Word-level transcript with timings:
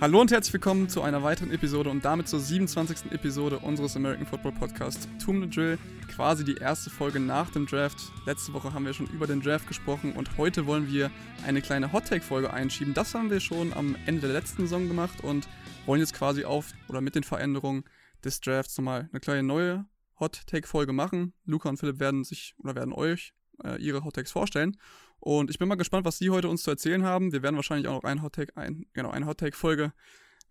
Hallo 0.00 0.18
und 0.18 0.32
herzlich 0.32 0.54
willkommen 0.54 0.88
zu 0.88 1.02
einer 1.02 1.22
weiteren 1.22 1.50
Episode 1.50 1.90
und 1.90 2.06
damit 2.06 2.26
zur 2.26 2.40
27. 2.40 3.12
Episode 3.12 3.58
unseres 3.58 3.96
American 3.96 4.24
Football 4.24 4.52
Podcast 4.52 5.06
Tomb 5.22 5.44
the 5.44 5.50
Drill. 5.50 5.78
Quasi 6.08 6.42
die 6.42 6.54
erste 6.54 6.88
Folge 6.88 7.20
nach 7.20 7.50
dem 7.50 7.66
Draft. 7.66 8.10
Letzte 8.24 8.54
Woche 8.54 8.72
haben 8.72 8.86
wir 8.86 8.94
schon 8.94 9.08
über 9.08 9.26
den 9.26 9.42
Draft 9.42 9.68
gesprochen 9.68 10.14
und 10.14 10.38
heute 10.38 10.64
wollen 10.64 10.90
wir 10.90 11.10
eine 11.46 11.60
kleine 11.60 11.92
Hot 11.92 12.06
Take 12.06 12.22
Folge 12.22 12.50
einschieben. 12.50 12.94
Das 12.94 13.14
haben 13.14 13.28
wir 13.28 13.40
schon 13.40 13.74
am 13.74 13.94
Ende 14.06 14.22
der 14.22 14.32
letzten 14.32 14.62
Saison 14.62 14.88
gemacht 14.88 15.22
und 15.22 15.46
wollen 15.84 16.00
jetzt 16.00 16.14
quasi 16.14 16.46
auf 16.46 16.72
oder 16.88 17.02
mit 17.02 17.14
den 17.14 17.22
Veränderungen 17.22 17.84
des 18.24 18.40
Drafts 18.40 18.78
nochmal 18.78 19.10
eine 19.12 19.20
kleine 19.20 19.42
neue 19.42 19.84
Hot 20.18 20.46
Take 20.46 20.66
Folge 20.66 20.94
machen. 20.94 21.34
Luca 21.44 21.68
und 21.68 21.76
Philipp 21.76 22.00
werden 22.00 22.24
sich 22.24 22.54
oder 22.56 22.74
werden 22.74 22.94
euch 22.94 23.34
äh, 23.62 23.76
ihre 23.76 24.02
Hot 24.02 24.14
Takes 24.14 24.32
vorstellen. 24.32 24.78
Und 25.20 25.50
ich 25.50 25.58
bin 25.58 25.68
mal 25.68 25.76
gespannt, 25.76 26.04
was 26.04 26.18
Sie 26.18 26.30
heute 26.30 26.48
uns 26.48 26.62
zu 26.62 26.70
erzählen 26.70 27.04
haben. 27.04 27.32
Wir 27.32 27.42
werden 27.42 27.56
wahrscheinlich 27.56 27.88
auch 27.88 28.02
noch 28.02 28.04
ein 28.04 28.22
Hot 28.22 28.32
Take, 28.34 28.56
ein, 28.56 28.86
genau, 28.92 29.10
eine 29.10 29.26
Hot 29.26 29.38
Take 29.38 29.56
Folge 29.56 29.92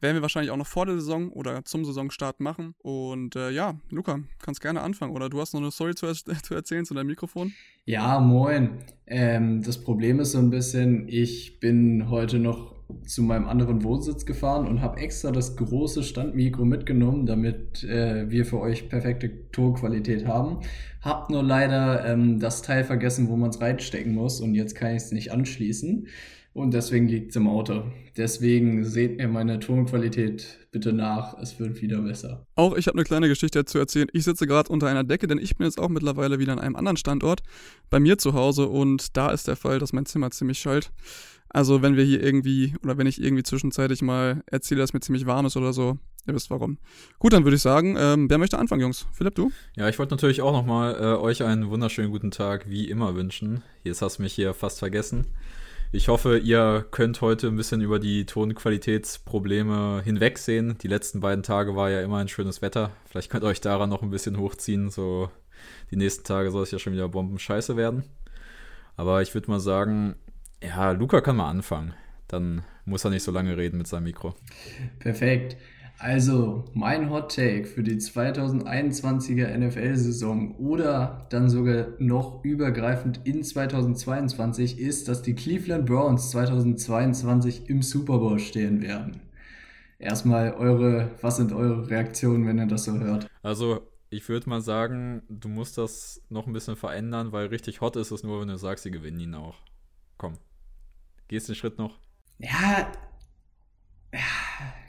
werden 0.02 0.16
wir 0.16 0.22
wahrscheinlich 0.22 0.52
auch 0.52 0.58
noch 0.58 0.68
vor 0.68 0.86
der 0.86 0.96
Saison 0.96 1.30
oder 1.32 1.66
zum 1.66 1.84
Saisonstart 1.86 2.40
machen. 2.40 2.74
Und 2.80 3.36
äh, 3.36 3.50
ja, 3.50 3.80
Luca, 3.90 4.20
kannst 4.40 4.62
gerne 4.62 4.82
anfangen. 4.82 5.14
Oder 5.14 5.30
du 5.30 5.40
hast 5.42 5.54
noch 5.54 5.62
eine 5.62 5.72
Story 5.72 5.96
zu, 5.96 6.12
zu 6.14 6.54
erzählen 6.54 6.86
zu 6.86 6.94
deinem 6.94 7.08
Mikrofon? 7.08 7.54
Ja, 7.86 8.20
moin. 8.20 8.80
Ähm, 9.08 9.62
das 9.64 9.82
Problem 9.82 10.20
ist 10.20 10.32
so 10.32 10.40
ein 10.40 10.50
bisschen, 10.50 11.08
ich 11.08 11.60
bin 11.60 12.10
heute 12.10 12.40
noch 12.40 12.79
zu 13.06 13.24
meinem 13.24 13.48
anderen 13.48 13.84
Wohnsitz 13.84 14.26
gefahren 14.26 14.68
und 14.68 14.82
habe 14.82 15.00
extra 15.00 15.32
das 15.32 15.56
große 15.56 16.04
Standmikro 16.04 16.66
mitgenommen, 16.66 17.26
damit 17.26 17.84
äh, 17.84 18.30
wir 18.30 18.46
für 18.46 18.60
euch 18.60 18.90
perfekte 18.90 19.50
Tonqualität 19.52 20.26
haben. 20.26 20.60
Hab 21.02 21.30
nur 21.30 21.44
leider 21.44 22.06
ähm, 22.06 22.40
das 22.40 22.62
Teil 22.62 22.84
vergessen, 22.84 23.30
wo 23.30 23.36
man 23.36 23.52
es 23.52 23.62
reinstecken 23.62 24.14
muss 24.14 24.42
und 24.42 24.56
jetzt 24.56 24.76
kann 24.76 24.92
ich 24.92 25.04
es 25.04 25.12
nicht 25.12 25.32
anschließen 25.32 26.08
und 26.54 26.74
deswegen 26.74 27.08
liegt 27.08 27.30
es 27.30 27.36
im 27.36 27.48
Auto. 27.48 27.84
Deswegen 28.18 28.84
seht 28.84 29.18
mir 29.18 29.28
meine 29.28 29.60
Tonqualität 29.60 30.68
bitte 30.72 30.94
nach, 30.94 31.38
es 31.40 31.60
wird 31.60 31.82
wieder 31.82 32.02
besser. 32.02 32.46
Auch 32.56 32.76
ich 32.76 32.88
habe 32.88 32.98
eine 32.98 33.06
kleine 33.06 33.28
Geschichte 33.28 33.64
zu 33.66 33.78
erzählen. 33.78 34.08
Ich 34.14 34.24
sitze 34.24 34.46
gerade 34.46 34.72
unter 34.72 34.88
einer 34.88 35.04
Decke, 35.04 35.28
denn 35.28 35.38
ich 35.38 35.56
bin 35.56 35.66
jetzt 35.66 35.80
auch 35.80 35.90
mittlerweile 35.90 36.40
wieder 36.40 36.54
an 36.54 36.60
einem 36.60 36.76
anderen 36.76 36.98
Standort 36.98 37.42
bei 37.90 38.00
mir 38.00 38.18
zu 38.18 38.34
Hause 38.34 38.68
und 38.68 39.16
da 39.16 39.32
ist 39.32 39.48
der 39.48 39.56
Fall, 39.56 39.80
dass 39.80 39.94
mein 39.94 40.06
Zimmer 40.06 40.32
ziemlich 40.32 40.60
schallt. 40.60 40.92
Also 41.50 41.82
wenn 41.82 41.98
wir 41.98 42.04
hier 42.04 42.24
irgendwie 42.24 42.76
oder 42.84 42.98
wenn 42.98 43.08
ich 43.08 43.22
irgendwie 43.22 43.44
zwischenzeitlich 43.44 44.02
mal 44.02 44.44
erzähle, 44.46 44.82
dass 44.82 44.94
mir 44.94 45.00
ziemlich 45.00 45.26
warm 45.26 45.48
ist 45.48 45.58
oder 45.58 45.74
so, 45.74 45.98
ihr 46.28 46.36
wisst 46.36 46.50
warum. 46.52 46.78
Gut, 47.18 47.34
dann 47.34 47.44
würde 47.44 47.56
ich 47.56 47.62
sagen, 47.62 47.96
ähm, 47.98 48.30
wer 48.30 48.38
möchte 48.38 48.60
anfangen, 48.60 48.82
Jungs? 48.82 49.08
Philipp, 49.12 49.36
du? 49.36 49.52
Ja, 49.76 49.90
ich 49.90 49.98
wollte 49.98 50.14
natürlich 50.14 50.42
auch 50.42 50.54
nochmal 50.54 50.96
äh, 50.96 51.18
euch 51.18 51.44
einen 51.44 51.70
wunderschönen 51.70 52.12
guten 52.12 52.32
Tag 52.32 52.70
wie 52.70 52.90
immer 52.90 53.16
wünschen. 53.16 53.64
Jetzt 53.84 54.02
hast 54.02 54.20
du 54.20 54.24
mich 54.24 54.34
hier 54.34 54.54
fast 54.54 54.80
vergessen. 54.80 55.26
Ich 55.92 56.08
hoffe, 56.08 56.38
ihr 56.38 56.86
könnt 56.92 57.20
heute 57.22 57.48
ein 57.48 57.56
bisschen 57.56 57.82
über 57.82 57.98
die 57.98 58.28
Tonqualitätsprobleme 58.28 60.04
hinwegsehen. 60.06 60.78
Die 60.78 60.88
letzten 60.88 61.20
beiden 61.20 61.42
Tage 61.42 61.76
war 61.76 61.90
ja 61.90 62.02
immer 62.02 62.18
ein 62.18 62.28
schönes 62.28 62.62
Wetter. 62.62 62.92
Vielleicht 63.06 63.32
könnt 63.32 63.44
ihr 63.44 63.48
euch 63.48 63.60
daran 63.60 63.90
noch 63.90 64.04
ein 64.04 64.12
bisschen 64.12 64.38
hochziehen. 64.38 64.92
So 64.92 65.32
die 65.90 65.96
nächsten 65.96 66.24
Tage 66.24 66.52
soll 66.52 66.62
es 66.62 66.70
ja 66.70 66.78
schon 66.78 66.94
wieder 66.94 67.10
bombenscheiße 67.10 67.76
werden. 67.76 68.04
Aber 68.98 69.24
ich 69.24 69.34
würde 69.34 69.50
mal 69.50 69.60
sagen, 69.60 70.16
ja, 70.64 70.92
Luca 70.92 71.22
kann 71.22 71.38
mal 71.38 71.50
anfangen. 71.50 71.94
Dann 72.28 72.64
muss 72.86 73.06
er 73.06 73.12
nicht 73.12 73.24
so 73.24 73.32
lange 73.32 73.58
reden 73.58 73.78
mit 73.78 73.88
seinem 73.88 74.04
Mikro. 74.04 74.36
Perfekt. 75.00 75.58
Also, 76.02 76.64
mein 76.74 77.10
Hot 77.10 77.36
Take 77.36 77.66
für 77.66 77.84
die 77.84 77.98
2021er 77.98 79.58
NFL-Saison 79.58 80.56
oder 80.56 81.28
dann 81.30 81.50
sogar 81.50 81.88
noch 82.00 82.46
übergreifend 82.46 83.20
in 83.26 83.44
2022 83.44 84.80
ist, 84.80 85.10
dass 85.10 85.22
die 85.22 85.36
Cleveland 85.36 85.86
Browns 85.86 86.32
2022 86.32 87.70
im 87.70 87.82
Super 87.82 88.20
Bowl 88.20 88.40
stehen 88.40 88.82
werden. 88.82 89.20
Erstmal 89.98 90.54
eure, 90.54 91.12
was 91.22 91.36
sind 91.36 91.52
eure 91.52 91.90
Reaktionen, 91.90 92.48
wenn 92.48 92.60
ihr 92.60 92.68
das 92.68 92.86
so 92.86 92.98
hört? 92.98 93.28
Also, 93.44 93.82
ich 94.10 94.30
würde 94.30 94.50
mal 94.50 94.62
sagen, 94.62 95.24
du 95.28 95.50
musst 95.50 95.78
das 95.78 96.22
noch 96.30 96.48
ein 96.48 96.54
bisschen 96.54 96.78
verändern, 96.78 97.34
weil 97.34 97.48
richtig 97.48 97.82
hot 97.82 97.98
ist 97.98 98.12
es 98.12 98.24
nur, 98.24 98.40
wenn 98.40 98.48
du 98.48 98.58
sagst, 98.58 98.86
sie 98.86 98.92
gewinnen 98.92 99.20
ihn 99.20 99.36
auch. 99.36 99.58
Komm. 100.18 100.38
Gehst 101.30 101.48
den 101.48 101.56
Schritt 101.56 101.78
noch? 101.78 102.00
Ja. 102.40 102.92
Ja 104.12 104.20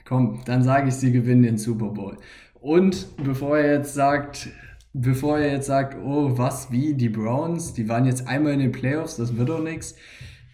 Komm, 0.05 0.41
dann 0.43 0.63
sage 0.63 0.89
ich, 0.89 0.95
sie 0.95 1.11
gewinnen 1.11 1.43
den 1.43 1.57
Super 1.57 1.89
Bowl. 1.89 2.17
Und 2.55 3.15
bevor 3.23 3.59
er 3.59 3.75
jetzt 3.75 3.93
sagt, 3.93 4.49
bevor 4.91 5.37
er 5.37 5.53
jetzt 5.53 5.67
sagt, 5.67 5.95
oh, 6.03 6.37
was, 6.37 6.71
wie, 6.71 6.95
die 6.95 7.09
Browns, 7.09 7.73
die 7.73 7.87
waren 7.87 8.05
jetzt 8.05 8.27
einmal 8.27 8.53
in 8.53 8.59
den 8.59 8.71
Playoffs, 8.71 9.15
das 9.15 9.37
wird 9.37 9.49
doch 9.49 9.63
nichts, 9.63 9.95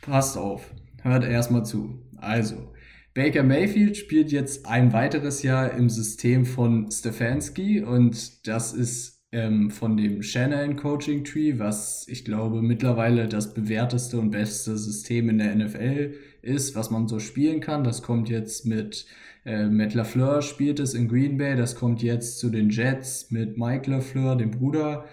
passt 0.02 0.38
auf, 0.38 0.70
hört 1.02 1.24
erstmal 1.24 1.66
zu. 1.66 2.06
Also, 2.18 2.72
Baker 3.14 3.44
Mayfield 3.44 3.98
spielt 3.98 4.32
jetzt 4.32 4.68
ein 4.68 4.94
weiteres 4.94 5.42
Jahr 5.42 5.72
im 5.72 5.90
System 5.90 6.46
von 6.46 6.92
Stefanski 6.92 7.82
und 7.82 8.46
das 8.46 8.74
ist 8.74 9.17
ähm, 9.32 9.72
von 9.72 9.98
dem 9.98 10.24
Shannon 10.24 10.76
Coaching 10.76 11.24
Tree, 11.24 11.60
was 11.60 12.08
ich 12.08 12.24
glaube 12.24 12.62
mittlerweile 12.62 13.28
das 13.28 13.54
bewährteste 13.54 14.20
und 14.20 14.32
beste 14.32 14.78
System 14.78 15.30
in 15.30 15.40
der 15.40 15.56
NFL 15.56 16.14
ist, 16.42 16.76
was 16.76 16.92
man 16.92 17.08
so 17.08 17.20
spielen 17.20 17.60
kann. 17.60 17.84
Das 17.84 18.02
kommt 18.02 18.30
jetzt 18.30 18.66
mit 18.66 19.06
äh, 19.46 19.68
Matt 19.68 19.94
LaFleur 19.94 20.42
spielt 20.42 20.80
es 20.80 20.94
in 20.94 21.08
Green 21.08 21.38
Bay, 21.38 21.56
das 21.56 21.76
kommt 21.76 22.02
jetzt 22.02 22.40
zu 22.40 22.50
den 22.50 22.70
Jets 22.70 23.32
mit 23.32 23.58
Mike 23.58 23.90
LaFleur, 23.90 24.36
dem 24.36 24.52
Bruder. 24.52 25.06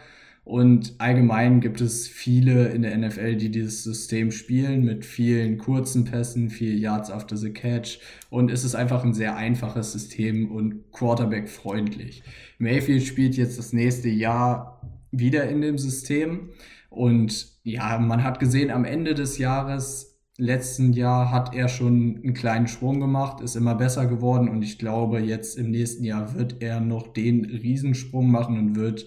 Und 0.44 0.96
allgemein 0.98 1.60
gibt 1.60 1.80
es 1.80 2.06
viele 2.06 2.68
in 2.68 2.82
der 2.82 2.96
NFL, 2.98 3.36
die 3.36 3.50
dieses 3.50 3.82
System 3.82 4.30
spielen 4.30 4.84
mit 4.84 5.06
vielen 5.06 5.56
kurzen 5.56 6.04
Pässen, 6.04 6.50
viel 6.50 6.78
Yards 6.78 7.10
after 7.10 7.36
the 7.36 7.50
Catch. 7.50 7.98
Und 8.28 8.50
es 8.50 8.62
ist 8.62 8.74
einfach 8.74 9.04
ein 9.04 9.14
sehr 9.14 9.36
einfaches 9.36 9.92
System 9.92 10.50
und 10.52 10.92
Quarterback-freundlich. 10.92 12.22
Mayfield 12.58 13.04
spielt 13.04 13.36
jetzt 13.36 13.58
das 13.58 13.72
nächste 13.72 14.10
Jahr 14.10 14.82
wieder 15.10 15.48
in 15.48 15.62
dem 15.62 15.78
System. 15.78 16.50
Und 16.90 17.48
ja, 17.62 17.98
man 17.98 18.22
hat 18.22 18.38
gesehen, 18.38 18.70
am 18.70 18.84
Ende 18.84 19.14
des 19.14 19.38
Jahres 19.38 20.14
letzten 20.36 20.92
Jahr 20.92 21.30
hat 21.30 21.54
er 21.54 21.68
schon 21.68 22.20
einen 22.22 22.34
kleinen 22.34 22.66
Sprung 22.68 23.00
gemacht, 23.00 23.40
ist 23.40 23.56
immer 23.56 23.74
besser 23.76 24.06
geworden 24.06 24.48
und 24.48 24.62
ich 24.62 24.78
glaube, 24.78 25.20
jetzt 25.20 25.56
im 25.56 25.70
nächsten 25.70 26.02
Jahr 26.04 26.34
wird 26.34 26.60
er 26.60 26.80
noch 26.80 27.12
den 27.12 27.44
Riesensprung 27.44 28.30
machen 28.30 28.58
und 28.58 28.76
wird, 28.76 29.06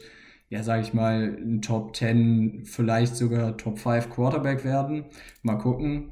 ja, 0.50 0.64
sage 0.64 0.82
ich 0.82 0.94
mal, 0.94 1.38
ein 1.40 1.62
Top 1.62 1.96
10, 1.96 2.64
vielleicht 2.66 3.16
sogar 3.16 3.58
Top 3.58 3.80
5 3.80 4.10
Quarterback 4.10 4.64
werden. 4.64 5.06
Mal 5.42 5.58
gucken. 5.58 6.12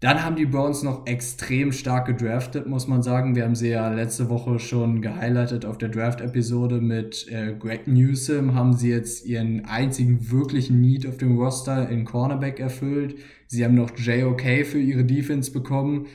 Dann 0.00 0.22
haben 0.22 0.36
die 0.36 0.44
Browns 0.44 0.82
noch 0.82 1.06
extrem 1.06 1.72
stark 1.72 2.06
gedraftet, 2.06 2.66
muss 2.66 2.86
man 2.86 3.02
sagen. 3.02 3.34
Wir 3.34 3.44
haben 3.44 3.54
sie 3.54 3.70
ja 3.70 3.90
letzte 3.90 4.28
Woche 4.28 4.58
schon 4.58 5.00
gehighlightet 5.00 5.64
auf 5.64 5.78
der 5.78 5.88
Draft-Episode 5.88 6.82
mit 6.82 7.26
äh, 7.30 7.54
Greg 7.58 7.86
Newsom. 7.86 8.54
Haben 8.54 8.74
sie 8.74 8.90
jetzt 8.90 9.24
ihren 9.24 9.64
einzigen 9.64 10.30
wirklichen 10.30 10.82
Need 10.82 11.06
auf 11.06 11.16
dem 11.16 11.38
Roster 11.38 11.88
in 11.88 12.04
Cornerback 12.04 12.60
erfüllt. 12.60 13.16
Sie 13.46 13.64
haben 13.64 13.74
noch 13.74 13.96
JOK 13.96 14.66
für 14.66 14.78
ihre 14.78 15.04
Defense 15.04 15.50
bekommen, 15.50 16.06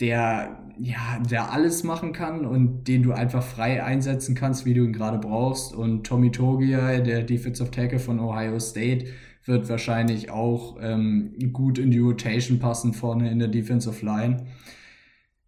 der, 0.00 0.58
ja, 0.78 1.18
der 1.30 1.52
alles 1.52 1.84
machen 1.84 2.12
kann 2.12 2.44
und 2.44 2.84
den 2.84 3.02
du 3.02 3.12
einfach 3.12 3.42
frei 3.42 3.82
einsetzen 3.82 4.34
kannst, 4.34 4.66
wie 4.66 4.74
du 4.74 4.84
ihn 4.84 4.92
gerade 4.92 5.18
brauchst. 5.18 5.74
Und 5.74 6.04
Tommy 6.06 6.30
Togia, 6.30 6.98
der 6.98 7.22
Defensive 7.22 7.70
Tackle 7.70 7.98
von 7.98 8.20
Ohio 8.20 8.58
State, 8.58 9.06
wird 9.46 9.68
wahrscheinlich 9.68 10.30
auch 10.30 10.76
ähm, 10.80 11.34
gut 11.52 11.78
in 11.78 11.90
die 11.90 11.98
Rotation 11.98 12.58
passen 12.58 12.92
vorne 12.92 13.30
in 13.30 13.38
der 13.38 13.48
Defensive 13.48 14.04
Line. 14.04 14.46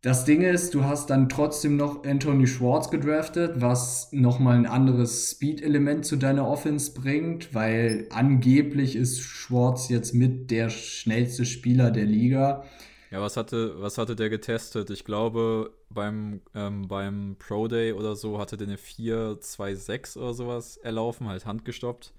Das 0.00 0.25
Ding 0.25 0.42
ist, 0.42 0.75
du 0.75 0.84
hast 0.84 1.11
dann 1.11 1.28
trotzdem 1.28 1.76
noch 1.76 2.05
Anthony 2.05 2.46
Schwartz 2.46 2.88
gedraftet, 2.88 3.61
was 3.61 4.11
nochmal 4.12 4.56
ein 4.56 4.67
anderes 4.67 5.32
Speed-Element 5.32 6.05
zu 6.05 6.14
deiner 6.14 6.49
Offense 6.49 6.94
bringt, 6.94 7.52
weil 7.52 8.06
angeblich 8.11 8.94
ist 8.94 9.20
Schwartz 9.20 9.88
jetzt 9.88 10.14
mit 10.14 10.52
der 10.52 10.70
schnellste 10.70 11.44
Spieler 11.44 11.90
der 11.90 12.05
Liga. 12.05 12.62
Ja, 13.10 13.20
was 13.22 13.37
hatte, 13.37 13.81
was 13.81 13.96
hatte 13.96 14.16
der 14.16 14.28
getestet? 14.28 14.90
Ich 14.90 15.05
glaube, 15.05 15.72
beim, 15.88 16.43
ähm, 16.55 16.88
beim 16.88 17.37
Pro 17.38 17.66
Day 17.66 17.93
oder 17.93 18.14
so 18.16 18.38
hatte 18.38 18.56
der 18.56 18.66
eine 18.66 18.76
4-2-6 18.76 20.19
oder 20.19 20.34
sowas 20.34 20.76
erlaufen, 20.76 21.26
halt 21.26 21.46
handgestoppt. 21.46 22.12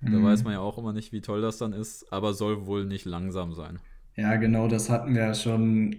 Da 0.00 0.10
mhm. 0.10 0.24
weiß 0.24 0.44
man 0.44 0.52
ja 0.52 0.60
auch 0.60 0.78
immer 0.78 0.92
nicht, 0.92 1.12
wie 1.12 1.20
toll 1.20 1.42
das 1.42 1.58
dann 1.58 1.72
ist, 1.72 2.12
aber 2.12 2.32
soll 2.32 2.66
wohl 2.66 2.84
nicht 2.84 3.04
langsam 3.04 3.52
sein. 3.52 3.80
Ja, 4.14 4.36
genau, 4.36 4.68
das 4.68 4.90
hatten 4.90 5.14
wir 5.14 5.22
ja 5.22 5.34
schon, 5.34 5.96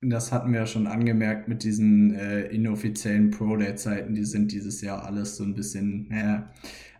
das 0.00 0.32
hatten 0.32 0.52
wir 0.52 0.60
ja 0.60 0.66
schon 0.66 0.86
angemerkt 0.86 1.46
mit 1.46 1.62
diesen 1.62 2.14
äh, 2.14 2.46
inoffiziellen 2.46 3.30
Pro-Day-Zeiten, 3.30 4.14
die 4.14 4.24
sind 4.24 4.50
dieses 4.50 4.80
Jahr 4.80 5.04
alles 5.04 5.36
so 5.36 5.44
ein 5.44 5.54
bisschen, 5.54 6.08
naja. 6.08 6.50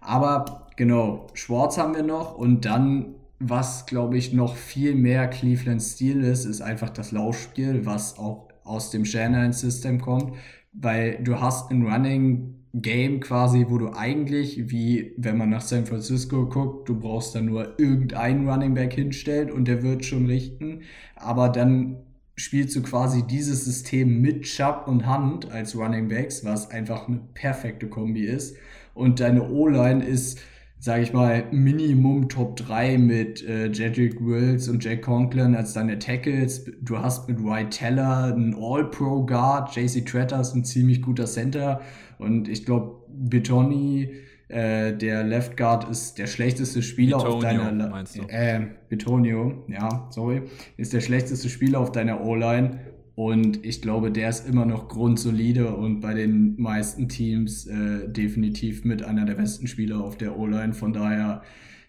Aber 0.01 0.69
genau, 0.77 1.27
Schwarz 1.35 1.79
haben 1.79 1.95
wir 1.97 2.05
noch 2.05 2.37
und 2.37 2.65
dann, 2.65 3.15
was 3.39 3.87
glaube 3.87 4.17
ich 4.17 4.33
noch 4.33 4.57
viel 4.57 4.95
mehr 4.95 5.29
Cleveland 5.29 5.83
Stil 5.83 6.23
ist, 6.23 6.45
ist 6.45 6.63
einfach 6.63 6.91
das 6.91 7.13
Laufspiel, 7.13 7.85
was 7.87 8.19
auch 8.19 8.49
aus 8.65 8.91
dem 8.91 9.05
Shanahan-System 9.05 10.01
kommt, 10.01 10.33
weil 10.73 11.23
du 11.23 11.41
hast 11.41 11.71
in 11.71 11.87
Running 11.87 12.57
Game 12.83 13.21
quasi, 13.21 13.67
wo 13.69 13.79
du 13.79 13.93
eigentlich, 13.95 14.71
wie 14.71 15.15
wenn 15.17 15.39
man 15.39 15.49
nach 15.49 15.63
San 15.63 15.87
Francisco 15.87 16.47
guckt, 16.47 16.89
du 16.89 16.99
brauchst 16.99 17.35
da 17.35 17.41
nur 17.41 17.79
irgendeinen 17.79 18.49
Running 18.49 18.75
Back 18.75 18.93
hinstellen 18.93 19.51
und 19.51 19.67
der 19.67 19.83
wird 19.83 20.05
schon 20.05 20.27
richten. 20.27 20.83
Aber 21.15 21.49
dann 21.49 21.97
spielst 22.37 22.77
du 22.77 22.83
quasi 22.83 23.23
dieses 23.27 23.65
System 23.65 24.21
mit 24.21 24.43
Chubb 24.43 24.85
und 24.89 25.09
Hunt 25.09 25.51
als 25.51 25.75
Running 25.75 26.09
Backs, 26.09 26.45
was 26.45 26.71
einfach 26.71 27.09
eine 27.09 27.21
perfekte 27.33 27.89
Kombi 27.89 28.25
ist. 28.27 28.57
Und 28.93 29.21
deine 29.21 29.49
O-Line 29.49 30.05
ist, 30.05 30.39
sage 30.79 31.03
ich 31.03 31.13
mal, 31.13 31.45
Minimum 31.51 32.29
Top 32.29 32.57
3 32.57 32.99
mit 32.99 33.43
äh, 33.47 33.67
Jedrick 33.69 34.25
Wills 34.25 34.69
und 34.69 34.85
Jack 34.85 35.03
Conklin 35.03 35.55
als 35.55 35.73
deine 35.73 35.99
Tackles. 35.99 36.71
Du 36.83 36.99
hast 36.99 37.29
mit 37.29 37.43
White 37.43 37.71
Teller 37.71 38.35
einen 38.35 38.55
All-Pro 38.55 39.25
Guard, 39.25 39.75
JC 39.75 40.05
Tretter 40.05 40.41
ist 40.41 40.55
ein 40.55 40.65
ziemlich 40.65 41.03
guter 41.03 41.27
Center 41.27 41.81
und 42.19 42.49
ich 42.49 42.65
glaube, 42.65 43.05
Betoni 43.09 44.11
äh, 44.49 44.93
der 44.93 45.25
Left 45.25 45.57
Guard 45.57 45.89
ist 45.91 46.19
der 46.19 46.27
schlechteste 46.27 46.83
Spieler 46.83 47.17
Betonio, 47.17 47.37
auf 47.37 47.43
deiner 47.43 47.89
meinst 47.89 48.17
du? 48.17 48.23
Äh, 48.29 48.67
Betonio, 48.89 49.65
ja, 49.69 50.07
sorry, 50.11 50.43
ist 50.77 50.93
der 50.93 51.01
schlechteste 51.01 51.49
Spieler 51.49 51.81
auf 51.81 51.91
deiner 51.91 52.25
O-Line 52.25 52.79
und 53.17 53.65
ich 53.65 53.81
glaube, 53.81 54.13
der 54.13 54.29
ist 54.29 54.47
immer 54.47 54.67
noch 54.67 54.89
grundsolide 54.89 55.75
und 55.75 56.01
bei 56.01 56.13
den 56.13 56.55
meisten 56.61 57.09
Teams 57.09 57.67
äh, 57.67 58.09
definitiv 58.09 58.85
mit 58.85 59.03
einer 59.03 59.25
der 59.25 59.37
besten 59.37 59.67
Spieler 59.67 60.05
auf 60.05 60.19
der 60.19 60.39
O-Line. 60.39 60.75
Von 60.75 60.93
daher, 60.93 61.41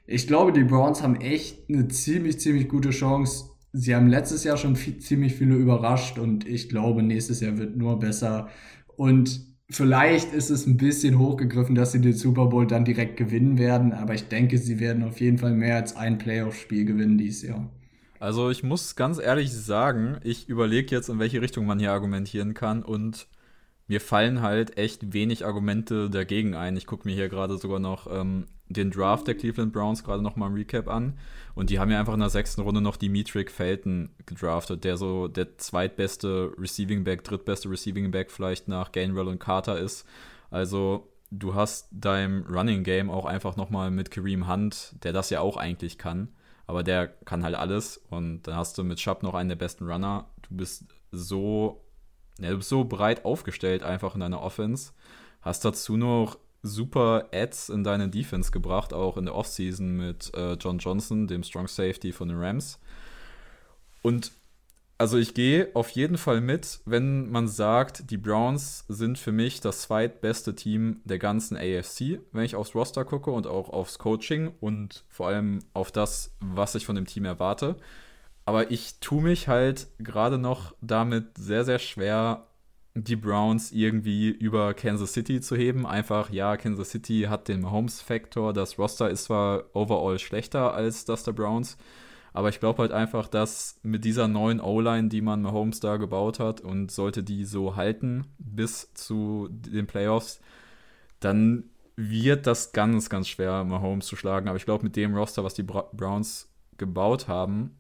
ich 0.06 0.26
glaube, 0.26 0.54
die 0.54 0.64
Browns 0.64 1.04
haben 1.04 1.18
echt 1.18 1.70
eine 1.70 1.90
ziemlich, 1.90 2.40
ziemlich 2.40 2.70
gute 2.70 2.92
Chance. 2.92 3.50
Sie 3.74 3.94
haben 3.94 4.08
letztes 4.08 4.46
Jahr 4.46 4.56
schon 4.56 4.78
viel, 4.78 5.00
ziemlich 5.00 5.34
viele 5.36 5.56
überrascht 5.56 6.18
und 6.18 6.48
ich 6.48 6.70
glaube, 6.70 7.04
nächstes 7.04 7.42
Jahr 7.42 7.58
wird 7.58 7.76
nur 7.76 8.00
besser. 8.00 8.48
Und 8.96 9.46
Vielleicht 9.70 10.34
ist 10.34 10.50
es 10.50 10.66
ein 10.66 10.78
bisschen 10.78 11.20
hochgegriffen, 11.20 11.76
dass 11.76 11.92
sie 11.92 12.00
den 12.00 12.14
Super 12.14 12.46
Bowl 12.46 12.66
dann 12.66 12.86
direkt 12.86 13.18
gewinnen 13.18 13.58
werden, 13.58 13.92
aber 13.92 14.14
ich 14.14 14.30
denke, 14.30 14.58
sie 14.58 14.80
werden 14.80 15.04
auf 15.04 15.20
jeden 15.20 15.38
Fall 15.38 15.54
mehr 15.54 15.76
als 15.76 15.94
ein 15.94 16.18
Playoff-Spiel 16.18 16.86
gewinnen 16.86 17.18
dieses 17.18 17.42
Jahr. 17.42 17.70
Also 18.20 18.50
ich 18.50 18.64
muss 18.64 18.96
ganz 18.96 19.20
ehrlich 19.20 19.54
sagen, 19.54 20.20
ich 20.24 20.50
überlege 20.50 20.96
jetzt, 20.96 21.10
in 21.10 21.20
welche 21.20 21.42
Richtung 21.42 21.66
man 21.66 21.80
hier 21.80 21.92
argumentieren 21.92 22.54
kann 22.54 22.84
und 22.84 23.28
mir 23.88 24.02
fallen 24.02 24.42
halt 24.42 24.78
echt 24.78 25.14
wenig 25.14 25.46
Argumente 25.46 26.10
dagegen 26.10 26.56
ein. 26.56 26.76
Ich 26.76 26.88
gucke 26.88 27.08
mir 27.08 27.14
hier 27.14 27.30
gerade 27.30 27.58
sogar 27.58 27.80
noch 27.80 28.08
ähm, 28.12 28.48
den 28.68 28.92
Draft 28.92 29.28
der 29.28 29.36
Cleveland 29.36 29.72
Browns 29.72 30.04
gerade 30.04 30.22
noch 30.22 30.36
mal 30.36 30.48
im 30.48 30.56
Recap 30.56 30.90
an. 30.90 31.18
Und 31.56 31.70
die 31.70 31.80
haben 31.80 31.90
ja 31.90 32.00
einfach 32.00 32.14
in 32.14 32.20
der 32.20 32.30
sechsten 32.30 32.62
Runde 32.62 32.82
noch 32.82 32.98
Dimitri 32.98 33.46
Felton 33.46 34.10
gedraftet, 34.26 34.84
der 34.84 34.98
so 34.98 35.28
der 35.28 35.58
zweitbeste 35.58 36.52
Receiving 36.58 37.04
Back, 37.04 37.24
drittbeste 37.24 37.70
Receiving 37.70 38.12
Back 38.12 38.30
vielleicht 38.30 38.68
nach 38.68 38.92
Gainwell 38.92 39.28
und 39.28 39.40
Carter 39.40 39.80
ist. 39.80 40.06
Also 40.50 41.10
du 41.32 41.56
hast 41.56 41.88
deinem 41.92 42.46
Running 42.46 42.84
Game 42.84 43.10
auch 43.10 43.26
einfach 43.26 43.56
noch 43.56 43.70
mal 43.70 43.90
mit 43.90 44.12
Kareem 44.12 44.50
Hunt, 44.50 44.96
der 45.04 45.14
das 45.14 45.30
ja 45.30 45.40
auch 45.40 45.56
eigentlich 45.56 45.98
kann, 45.98 46.30
aber 46.68 46.84
der 46.84 47.08
kann 47.08 47.44
halt 47.44 47.56
alles. 47.56 47.98
Und 48.10 48.44
dann 48.44 48.56
hast 48.56 48.78
du 48.78 48.84
mit 48.84 49.00
Schapp 49.00 49.24
noch 49.24 49.34
einen 49.34 49.50
der 49.50 49.56
besten 49.56 49.90
Runner. 49.90 50.28
Du 50.48 50.56
bist 50.56 50.86
so, 51.12 51.82
ja, 52.40 52.52
du 52.52 52.58
bist 52.58 52.70
so 52.70 52.84
breit 52.84 53.26
aufgestellt 53.26 53.84
einfach 53.84 54.14
in 54.14 54.20
deiner 54.20 54.42
Offense. 54.42 54.92
Hast 55.42 55.64
dazu 55.66 55.96
noch 55.98 56.38
super 56.62 57.30
Ads 57.32 57.70
in 57.70 57.84
deine 57.84 58.10
Defense 58.10 58.52
gebracht, 58.52 58.94
auch 58.94 59.16
in 59.18 59.26
der 59.26 59.36
Offseason 59.36 59.96
mit 59.96 60.34
äh, 60.36 60.54
John 60.54 60.80
Johnson, 60.80 61.28
dem 61.28 61.44
Strong 61.44 61.68
Safety 61.68 62.12
von 62.12 62.28
den 62.28 62.38
Rams. 62.38 62.80
Und 64.02 64.32
also 64.98 65.18
ich 65.18 65.34
gehe 65.34 65.70
auf 65.76 65.90
jeden 65.90 66.18
Fall 66.18 66.42
mit, 66.42 66.80
wenn 66.86 67.30
man 67.30 67.48
sagt, 67.48 68.10
die 68.10 68.18
Browns 68.18 68.86
sind 68.88 69.20
für 69.20 69.32
mich 69.32 69.62
das 69.62 69.82
zweitbeste 69.84 70.56
Team 70.56 71.02
der 71.06 71.20
ganzen 71.20 71.56
AFC, 71.56 72.20
wenn 72.32 72.44
ich 72.44 72.56
aufs 72.56 72.74
Roster 72.74 73.06
gucke 73.06 73.30
und 73.30 73.46
auch 73.46 73.70
aufs 73.70 74.00
Coaching 74.00 74.52
und 74.60 75.06
vor 75.08 75.28
allem 75.28 75.60
auf 75.74 75.92
das, 75.92 76.36
was 76.40 76.76
ich 76.76 76.86
von 76.86 76.96
dem 76.96 77.06
Team 77.06 77.26
erwarte. 77.26 77.78
Aber 78.46 78.72
ich 78.72 79.00
tue 79.00 79.22
mich 79.22 79.48
halt 79.48 79.88
gerade 80.00 80.38
noch 80.38 80.74
damit 80.82 81.38
sehr, 81.38 81.66
sehr 81.66 81.80
schwer, 81.80 82.48
die 82.96 83.16
Browns 83.16 83.72
irgendwie 83.72 84.30
über 84.30 84.74
Kansas 84.74 85.14
City 85.14 85.42
zu 85.42 85.56
heben. 85.56 85.86
Einfach, 85.86 86.32
ja, 86.32 86.58
Kansas 86.58 86.90
City 86.90 87.28
hat 87.30 87.48
den 87.48 87.62
Mahomes-Faktor. 87.62 88.54
Das 88.54 88.80
Roster 88.80 89.10
ist 89.10 89.26
zwar 89.26 89.66
overall 89.74 90.18
schlechter 90.18 90.74
als 90.74 91.06
das 91.06 91.24
der 91.24 91.34
Browns, 91.34 91.78
aber 92.38 92.50
ich 92.50 92.60
glaube 92.60 92.84
halt 92.84 92.92
einfach, 92.92 93.28
dass 93.28 93.80
mit 93.82 94.06
dieser 94.06 94.28
neuen 94.28 94.62
O-Line, 94.62 95.10
die 95.10 95.22
man 95.22 95.42
Mahomes 95.42 95.80
da 95.80 95.98
gebaut 95.98 96.40
hat 96.40 96.62
und 96.62 96.92
sollte 96.92 97.24
die 97.24 97.46
so 97.46 97.76
halten 97.76 98.28
bis 98.38 98.94
zu 98.94 99.48
den 99.50 99.88
Playoffs, 99.88 100.40
dann 101.20 101.64
wird 101.96 102.46
das 102.46 102.74
ganz, 102.74 103.10
ganz 103.10 103.28
schwer, 103.28 103.64
Mahomes 103.64 104.06
zu 104.06 104.16
schlagen. 104.16 104.48
Aber 104.50 104.58
ich 104.58 104.66
glaube, 104.66 104.84
mit 104.84 104.96
dem 104.96 105.16
Roster, 105.16 105.44
was 105.44 105.56
die 105.56 105.64
Browns 105.64 106.48
gebaut 106.78 107.28
haben, 107.28 107.76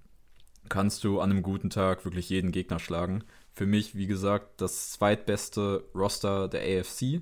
kannst 0.69 1.03
du 1.03 1.19
an 1.19 1.29
einem 1.29 1.43
guten 1.43 1.69
Tag 1.69 2.03
wirklich 2.03 2.27
jeden 2.31 2.51
Gegner 2.51 2.79
schlagen 2.79 3.23
für 3.53 3.67
mich, 3.67 3.93
wie 3.93 4.07
gesagt, 4.07 4.59
das 4.59 4.89
zweitbeste 4.89 5.83
Roster 5.93 6.47
der 6.47 6.61
AFC. 6.61 7.21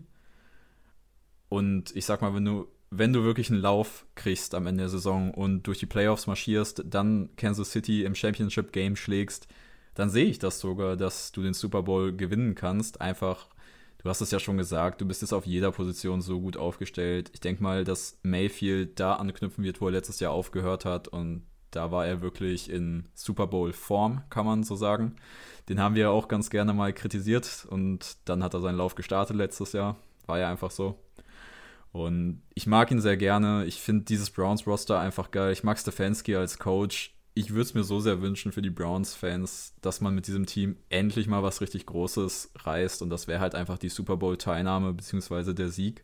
Und 1.50 1.94
ich 1.98 2.06
sag 2.06 2.22
mal, 2.22 2.34
wenn 2.34 2.46
du, 2.46 2.70
wenn 2.90 3.14
du 3.14 3.24
wirklich 3.24 3.50
einen 3.50 3.62
Lauf 3.62 4.06
kriegst 4.16 4.56
am 4.56 4.68
Ende 4.68 4.84
der 4.84 4.90
Saison 4.90 5.32
und 5.34 5.64
durch 5.64 5.80
die 5.80 5.86
Playoffs 5.86 6.28
marschierst, 6.28 6.84
dann 6.86 7.30
Kansas 7.36 7.72
City 7.72 8.04
im 8.04 8.16
Championship 8.16 8.72
Game 8.72 8.96
schlägst, 8.96 9.48
dann 9.96 10.10
sehe 10.10 10.26
ich 10.26 10.40
das 10.40 10.60
sogar, 10.60 10.98
dass 10.98 11.32
du 11.32 11.42
den 11.42 11.54
Super 11.54 11.84
Bowl 11.84 12.16
gewinnen 12.16 12.54
kannst. 12.54 13.02
Einfach, 13.02 13.48
du 13.98 14.10
hast 14.10 14.22
es 14.22 14.32
ja 14.32 14.40
schon 14.40 14.58
gesagt, 14.58 15.02
du 15.02 15.06
bist 15.06 15.22
jetzt 15.22 15.34
auf 15.34 15.46
jeder 15.46 15.72
Position 15.72 16.22
so 16.22 16.40
gut 16.42 16.58
aufgestellt. 16.58 17.32
Ich 17.34 17.40
denke 17.40 17.64
mal, 17.64 17.84
dass 17.84 18.20
Mayfield 18.22 19.00
da 19.00 19.14
anknüpfen 19.14 19.64
wird, 19.64 19.82
wo 19.82 19.88
er 19.88 19.94
letztes 19.94 20.20
Jahr 20.20 20.34
aufgehört 20.34 20.86
hat. 20.86 21.08
Und 21.08 21.44
da 21.72 21.92
war 21.92 22.06
er 22.06 22.22
wirklich 22.22 22.70
in 22.70 23.08
Super 23.14 23.48
Bowl-Form, 23.48 24.24
kann 24.30 24.46
man 24.46 24.64
so 24.64 24.76
sagen. 24.76 25.16
Den 25.70 25.80
haben 25.80 25.96
wir 25.96 26.12
auch 26.12 26.28
ganz 26.28 26.50
gerne 26.50 26.74
mal 26.74 26.94
kritisiert 26.94 27.66
und 27.70 28.18
dann 28.26 28.44
hat 28.44 28.54
er 28.54 28.62
seinen 28.62 28.78
Lauf 28.78 28.96
gestartet 28.96 29.36
letztes 29.36 29.74
Jahr. 29.74 29.98
War 30.26 30.40
ja 30.40 30.50
einfach 30.50 30.72
so. 30.72 31.00
Und 31.95 32.42
ich 32.53 32.68
mag 32.68 32.92
ihn 32.92 33.00
sehr 33.00 33.15
gerne. 33.15 33.63
Ich 33.63 33.80
finde 33.80 34.03
dieses 34.03 34.30
Browns-Roster 34.30 35.00
einfach 35.00 35.31
geil. 35.31 35.53
Ich 35.53 35.63
mag 35.63 35.80
Stefanski 35.80 36.36
als 36.36 36.59
Coach. 36.59 37.15
Ich 37.36 37.51
würde 37.51 37.62
es 37.62 37.74
mir 37.74 37.86
so 37.86 38.01
sehr 38.01 38.21
wünschen 38.21 38.51
für 38.51 38.62
die 38.62 38.69
Browns-Fans, 38.69 39.75
dass 39.80 40.01
man 40.01 40.13
mit 40.13 40.27
diesem 40.27 40.45
Team 40.45 40.75
endlich 40.89 41.27
mal 41.27 41.42
was 41.42 41.62
richtig 41.62 41.86
Großes 41.86 42.51
reißt. 42.57 43.01
Und 43.01 43.12
das 43.12 43.30
wäre 43.30 43.39
halt 43.39 43.56
einfach 43.56 43.77
die 43.77 43.88
Super 43.88 44.17
Bowl-Teilnahme 44.17 44.93
bzw. 44.93 45.53
der 45.53 45.70
Sieg. 45.70 46.03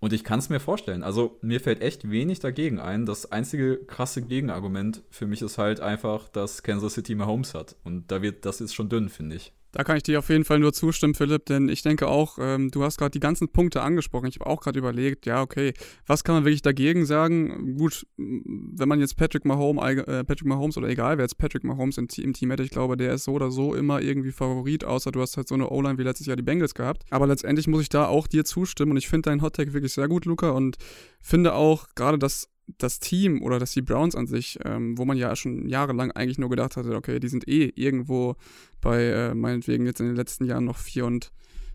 Und 0.00 0.14
ich 0.14 0.24
kann 0.24 0.38
es 0.38 0.48
mir 0.48 0.58
vorstellen. 0.58 1.02
Also 1.02 1.38
mir 1.42 1.60
fällt 1.60 1.82
echt 1.82 2.10
wenig 2.10 2.40
dagegen 2.40 2.80
ein. 2.80 3.04
Das 3.04 3.30
einzige 3.30 3.84
krasse 3.84 4.22
Gegenargument 4.22 5.02
für 5.10 5.26
mich 5.26 5.42
ist 5.42 5.58
halt 5.58 5.80
einfach, 5.80 6.30
dass 6.30 6.62
Kansas 6.62 6.94
City 6.94 7.14
Mahomes 7.14 7.52
hat. 7.52 7.76
Und 7.84 8.10
da 8.10 8.22
wird, 8.22 8.46
das 8.46 8.62
ist 8.62 8.72
schon 8.72 8.88
dünn, 8.88 9.10
finde 9.10 9.36
ich. 9.36 9.52
Da 9.74 9.82
kann 9.82 9.96
ich 9.96 10.04
dir 10.04 10.20
auf 10.20 10.28
jeden 10.28 10.44
Fall 10.44 10.60
nur 10.60 10.72
zustimmen, 10.72 11.14
Philipp, 11.14 11.46
denn 11.46 11.68
ich 11.68 11.82
denke 11.82 12.06
auch, 12.06 12.38
ähm, 12.40 12.70
du 12.70 12.84
hast 12.84 12.96
gerade 12.96 13.10
die 13.10 13.18
ganzen 13.20 13.48
Punkte 13.48 13.82
angesprochen. 13.82 14.26
Ich 14.26 14.38
habe 14.38 14.48
auch 14.48 14.60
gerade 14.60 14.78
überlegt, 14.78 15.26
ja, 15.26 15.42
okay, 15.42 15.74
was 16.06 16.22
kann 16.22 16.36
man 16.36 16.44
wirklich 16.44 16.62
dagegen 16.62 17.06
sagen? 17.06 17.76
Gut, 17.76 18.06
wenn 18.16 18.88
man 18.88 19.00
jetzt 19.00 19.16
Patrick 19.16 19.44
Mahomes, 19.44 19.82
äh, 20.06 20.22
Patrick 20.22 20.46
Mahomes 20.46 20.76
oder 20.76 20.88
egal, 20.88 21.18
wer 21.18 21.24
jetzt 21.24 21.38
Patrick 21.38 21.64
Mahomes 21.64 21.98
im, 21.98 22.06
im, 22.18 22.32
Team 22.34 22.50
hätte, 22.50 22.62
ich 22.62 22.70
glaube, 22.70 22.96
der 22.96 23.14
ist 23.14 23.24
so 23.24 23.32
oder 23.32 23.50
so 23.50 23.74
immer 23.74 24.00
irgendwie 24.00 24.30
Favorit, 24.30 24.84
außer 24.84 25.10
du 25.10 25.20
hast 25.20 25.36
halt 25.36 25.48
so 25.48 25.56
eine 25.56 25.68
O-Line 25.68 25.98
wie 25.98 26.04
letztes 26.04 26.28
Jahr 26.28 26.36
die 26.36 26.44
Bengals 26.44 26.74
gehabt. 26.74 27.02
Aber 27.10 27.26
letztendlich 27.26 27.66
muss 27.66 27.82
ich 27.82 27.88
da 27.88 28.06
auch 28.06 28.28
dir 28.28 28.44
zustimmen 28.44 28.92
und 28.92 28.98
ich 28.98 29.08
finde 29.08 29.30
deinen 29.30 29.42
Hottag 29.42 29.72
wirklich 29.72 29.92
sehr 29.92 30.06
gut, 30.06 30.24
Luca, 30.24 30.50
und 30.50 30.76
finde 31.20 31.54
auch 31.54 31.88
gerade 31.96 32.18
das 32.18 32.53
das 32.78 32.98
Team 32.98 33.42
oder 33.42 33.58
dass 33.58 33.72
die 33.72 33.82
Browns 33.82 34.14
an 34.14 34.26
sich, 34.26 34.58
ähm, 34.64 34.96
wo 34.96 35.04
man 35.04 35.16
ja 35.16 35.34
schon 35.36 35.68
jahrelang 35.68 36.10
eigentlich 36.12 36.38
nur 36.38 36.50
gedacht 36.50 36.76
hatte, 36.76 36.94
okay, 36.94 37.20
die 37.20 37.28
sind 37.28 37.46
eh 37.48 37.72
irgendwo 37.74 38.36
bei, 38.80 39.02
äh, 39.02 39.34
meinetwegen 39.34 39.86
jetzt 39.86 40.00
in 40.00 40.06
den 40.06 40.16
letzten 40.16 40.44
Jahren 40.44 40.64
noch 40.64 40.78
4 40.78 41.04
und, 41.04 41.32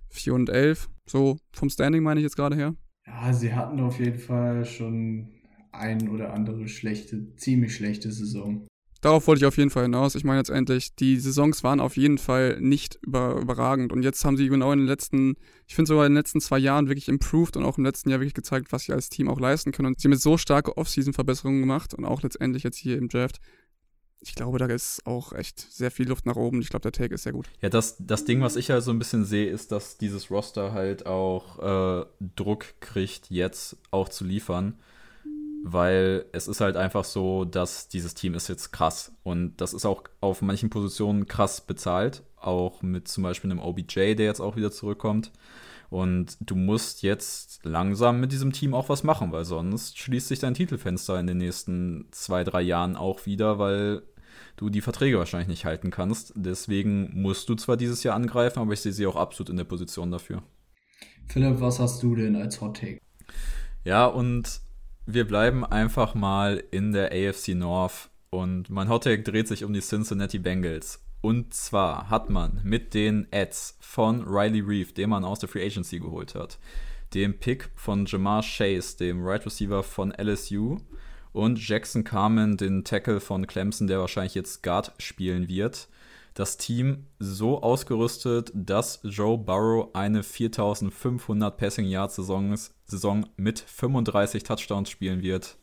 4 0.09 0.33
und 0.33 0.49
11, 0.49 0.89
so 1.05 1.37
vom 1.51 1.69
Standing 1.69 2.03
meine 2.03 2.19
ich 2.19 2.23
jetzt 2.23 2.35
gerade 2.35 2.55
her. 2.55 2.75
Ja, 3.05 3.33
sie 3.33 3.53
hatten 3.53 3.79
auf 3.79 3.99
jeden 3.99 4.19
Fall 4.19 4.65
schon 4.65 5.29
ein 5.71 6.09
oder 6.09 6.33
andere 6.33 6.67
schlechte, 6.67 7.35
ziemlich 7.35 7.75
schlechte 7.75 8.11
Saison. 8.11 8.67
Darauf 9.01 9.27
wollte 9.27 9.39
ich 9.39 9.45
auf 9.45 9.57
jeden 9.57 9.69
Fall 9.69 9.83
hinaus. 9.83 10.15
Ich 10.15 10.25
meine 10.25 10.39
letztendlich, 10.39 10.93
die 10.95 11.19
Saisons 11.19 11.63
waren 11.63 11.79
auf 11.79 11.95
jeden 11.95 12.17
Fall 12.17 12.59
nicht 12.59 12.99
über, 13.01 13.35
überragend. 13.35 13.93
Und 13.93 14.03
jetzt 14.03 14.25
haben 14.25 14.35
sie 14.35 14.49
genau 14.49 14.73
in 14.73 14.79
den 14.79 14.87
letzten, 14.87 15.37
ich 15.67 15.75
finde 15.75 15.87
sogar 15.87 16.05
in 16.05 16.11
den 16.11 16.17
letzten 16.17 16.41
zwei 16.41 16.57
Jahren 16.57 16.89
wirklich 16.89 17.07
improved 17.07 17.55
und 17.55 17.63
auch 17.63 17.77
im 17.77 17.85
letzten 17.85 18.09
Jahr 18.09 18.19
wirklich 18.19 18.33
gezeigt, 18.33 18.73
was 18.73 18.83
sie 18.83 18.93
als 18.93 19.09
Team 19.09 19.29
auch 19.29 19.39
leisten 19.39 19.71
können. 19.71 19.87
Und 19.87 20.01
sie 20.01 20.07
haben 20.07 20.11
jetzt 20.11 20.23
so 20.23 20.37
starke 20.37 20.75
Off-Season-Verbesserungen 20.75 21.61
gemacht 21.61 21.93
und 21.93 22.03
auch 22.03 22.21
letztendlich 22.23 22.63
jetzt 22.63 22.77
hier 22.77 22.97
im 22.97 23.07
Draft. 23.07 23.39
Ich 24.21 24.35
glaube, 24.35 24.59
da 24.59 24.65
ist 24.65 25.05
auch 25.05 25.31
echt 25.31 25.65
sehr 25.71 25.91
viel 25.91 26.09
Luft 26.09 26.25
nach 26.25 26.35
oben. 26.35 26.61
Ich 26.61 26.67
glaube, 26.67 26.81
der 26.81 26.91
Take 26.91 27.15
ist 27.15 27.23
sehr 27.23 27.31
gut. 27.31 27.47
Ja, 27.61 27.69
das, 27.69 27.95
das 27.99 28.25
Ding, 28.25 28.41
was 28.41 28.57
ich 28.57 28.69
halt 28.69 28.83
so 28.83 28.91
ein 28.91 28.99
bisschen 28.99 29.23
sehe, 29.23 29.49
ist, 29.49 29.71
dass 29.71 29.97
dieses 29.97 30.29
Roster 30.29 30.73
halt 30.73 31.05
auch 31.05 32.01
äh, 32.01 32.05
Druck 32.35 32.65
kriegt, 32.81 33.29
jetzt 33.29 33.77
auch 33.91 34.09
zu 34.09 34.25
liefern 34.25 34.77
weil 35.63 36.25
es 36.31 36.47
ist 36.47 36.61
halt 36.61 36.77
einfach 36.77 37.03
so, 37.03 37.45
dass 37.45 37.87
dieses 37.87 38.13
Team 38.13 38.33
ist 38.33 38.47
jetzt 38.47 38.71
krass 38.71 39.11
und 39.23 39.57
das 39.57 39.73
ist 39.73 39.85
auch 39.85 40.03
auf 40.21 40.41
manchen 40.41 40.69
Positionen 40.69 41.27
krass 41.27 41.61
bezahlt, 41.61 42.23
auch 42.37 42.81
mit 42.81 43.07
zum 43.07 43.23
Beispiel 43.23 43.51
einem 43.51 43.59
OBJ, 43.59 44.15
der 44.15 44.25
jetzt 44.25 44.41
auch 44.41 44.55
wieder 44.55 44.71
zurückkommt. 44.71 45.31
Und 45.89 46.37
du 46.39 46.55
musst 46.55 47.01
jetzt 47.01 47.65
langsam 47.65 48.19
mit 48.19 48.31
diesem 48.31 48.51
Team 48.51 48.75
auch 48.75 48.89
was 48.89 49.03
machen, 49.03 49.31
weil 49.31 49.43
sonst 49.43 49.97
schließt 49.97 50.27
sich 50.27 50.37
dein 50.37 50.53
Titelfenster 50.53 51.19
in 51.19 51.25
den 51.25 51.37
nächsten 51.37 52.07
zwei, 52.11 52.43
drei 52.43 52.61
Jahren 52.61 52.95
auch 52.95 53.25
wieder, 53.25 53.57
weil 53.57 54.03
du 54.55 54.69
die 54.69 54.81
Verträge 54.81 55.17
wahrscheinlich 55.17 55.47
nicht 55.47 55.65
halten 55.65 55.89
kannst. 55.89 56.33
Deswegen 56.35 57.09
musst 57.19 57.49
du 57.49 57.55
zwar 57.55 57.75
dieses 57.75 58.03
Jahr 58.03 58.15
angreifen, 58.15 58.59
aber 58.59 58.73
ich 58.73 58.81
sehe 58.81 58.91
sie 58.91 59.07
auch 59.07 59.15
absolut 59.15 59.49
in 59.49 59.57
der 59.57 59.63
Position 59.63 60.11
dafür. 60.11 60.43
Philipp, 61.27 61.59
was 61.59 61.79
hast 61.79 62.03
du 62.03 62.15
denn 62.15 62.35
als 62.35 62.61
Hot 62.61 62.77
Take? 62.77 62.99
Ja, 63.83 64.05
und 64.05 64.61
wir 65.13 65.25
bleiben 65.25 65.65
einfach 65.65 66.13
mal 66.13 66.63
in 66.69 66.91
der 66.91 67.11
AFC 67.11 67.49
North 67.49 68.09
und 68.29 68.69
mein 68.69 68.89
Hot 68.89 69.05
Take 69.05 69.23
dreht 69.23 69.47
sich 69.47 69.63
um 69.63 69.73
die 69.73 69.81
Cincinnati 69.81 70.37
Bengals. 70.37 71.03
Und 71.21 71.53
zwar 71.53 72.11
hat 72.11 72.29
man 72.29 72.61
mit 72.63 72.93
den 72.93 73.27
Ads 73.31 73.77
von 73.81 74.23
Riley 74.23 74.61
Reeve, 74.61 74.93
den 74.93 75.09
man 75.09 75.25
aus 75.25 75.39
der 75.39 75.49
Free 75.49 75.65
Agency 75.65 75.99
geholt 75.99 76.35
hat, 76.35 76.59
dem 77.15 77.39
Pick 77.39 77.71
von 77.75 78.05
Jamar 78.05 78.43
Chase, 78.43 78.97
dem 78.97 79.25
Right 79.25 79.45
Receiver 79.45 79.81
von 79.81 80.11
LSU, 80.11 80.77
und 81.31 81.67
Jackson 81.67 82.03
Carmen, 82.03 82.55
den 82.57 82.83
Tackle 82.83 83.19
von 83.19 83.47
Clemson, 83.47 83.87
der 83.87 83.99
wahrscheinlich 83.99 84.35
jetzt 84.35 84.61
Guard 84.61 84.93
spielen 84.99 85.47
wird, 85.47 85.87
das 86.39 86.55
Team 86.55 87.07
so 87.19 87.61
ausgerüstet, 87.61 88.53
dass 88.55 89.01
Joe 89.03 89.37
Burrow 89.37 89.89
eine 89.93 90.23
4500 90.23 91.57
Passing 91.57 91.85
Yard 91.85 92.13
Saison, 92.13 92.55
Saison 92.85 93.25
mit 93.35 93.59
35 93.59 94.43
Touchdowns 94.43 94.89
spielen 94.89 95.21
wird. 95.21 95.57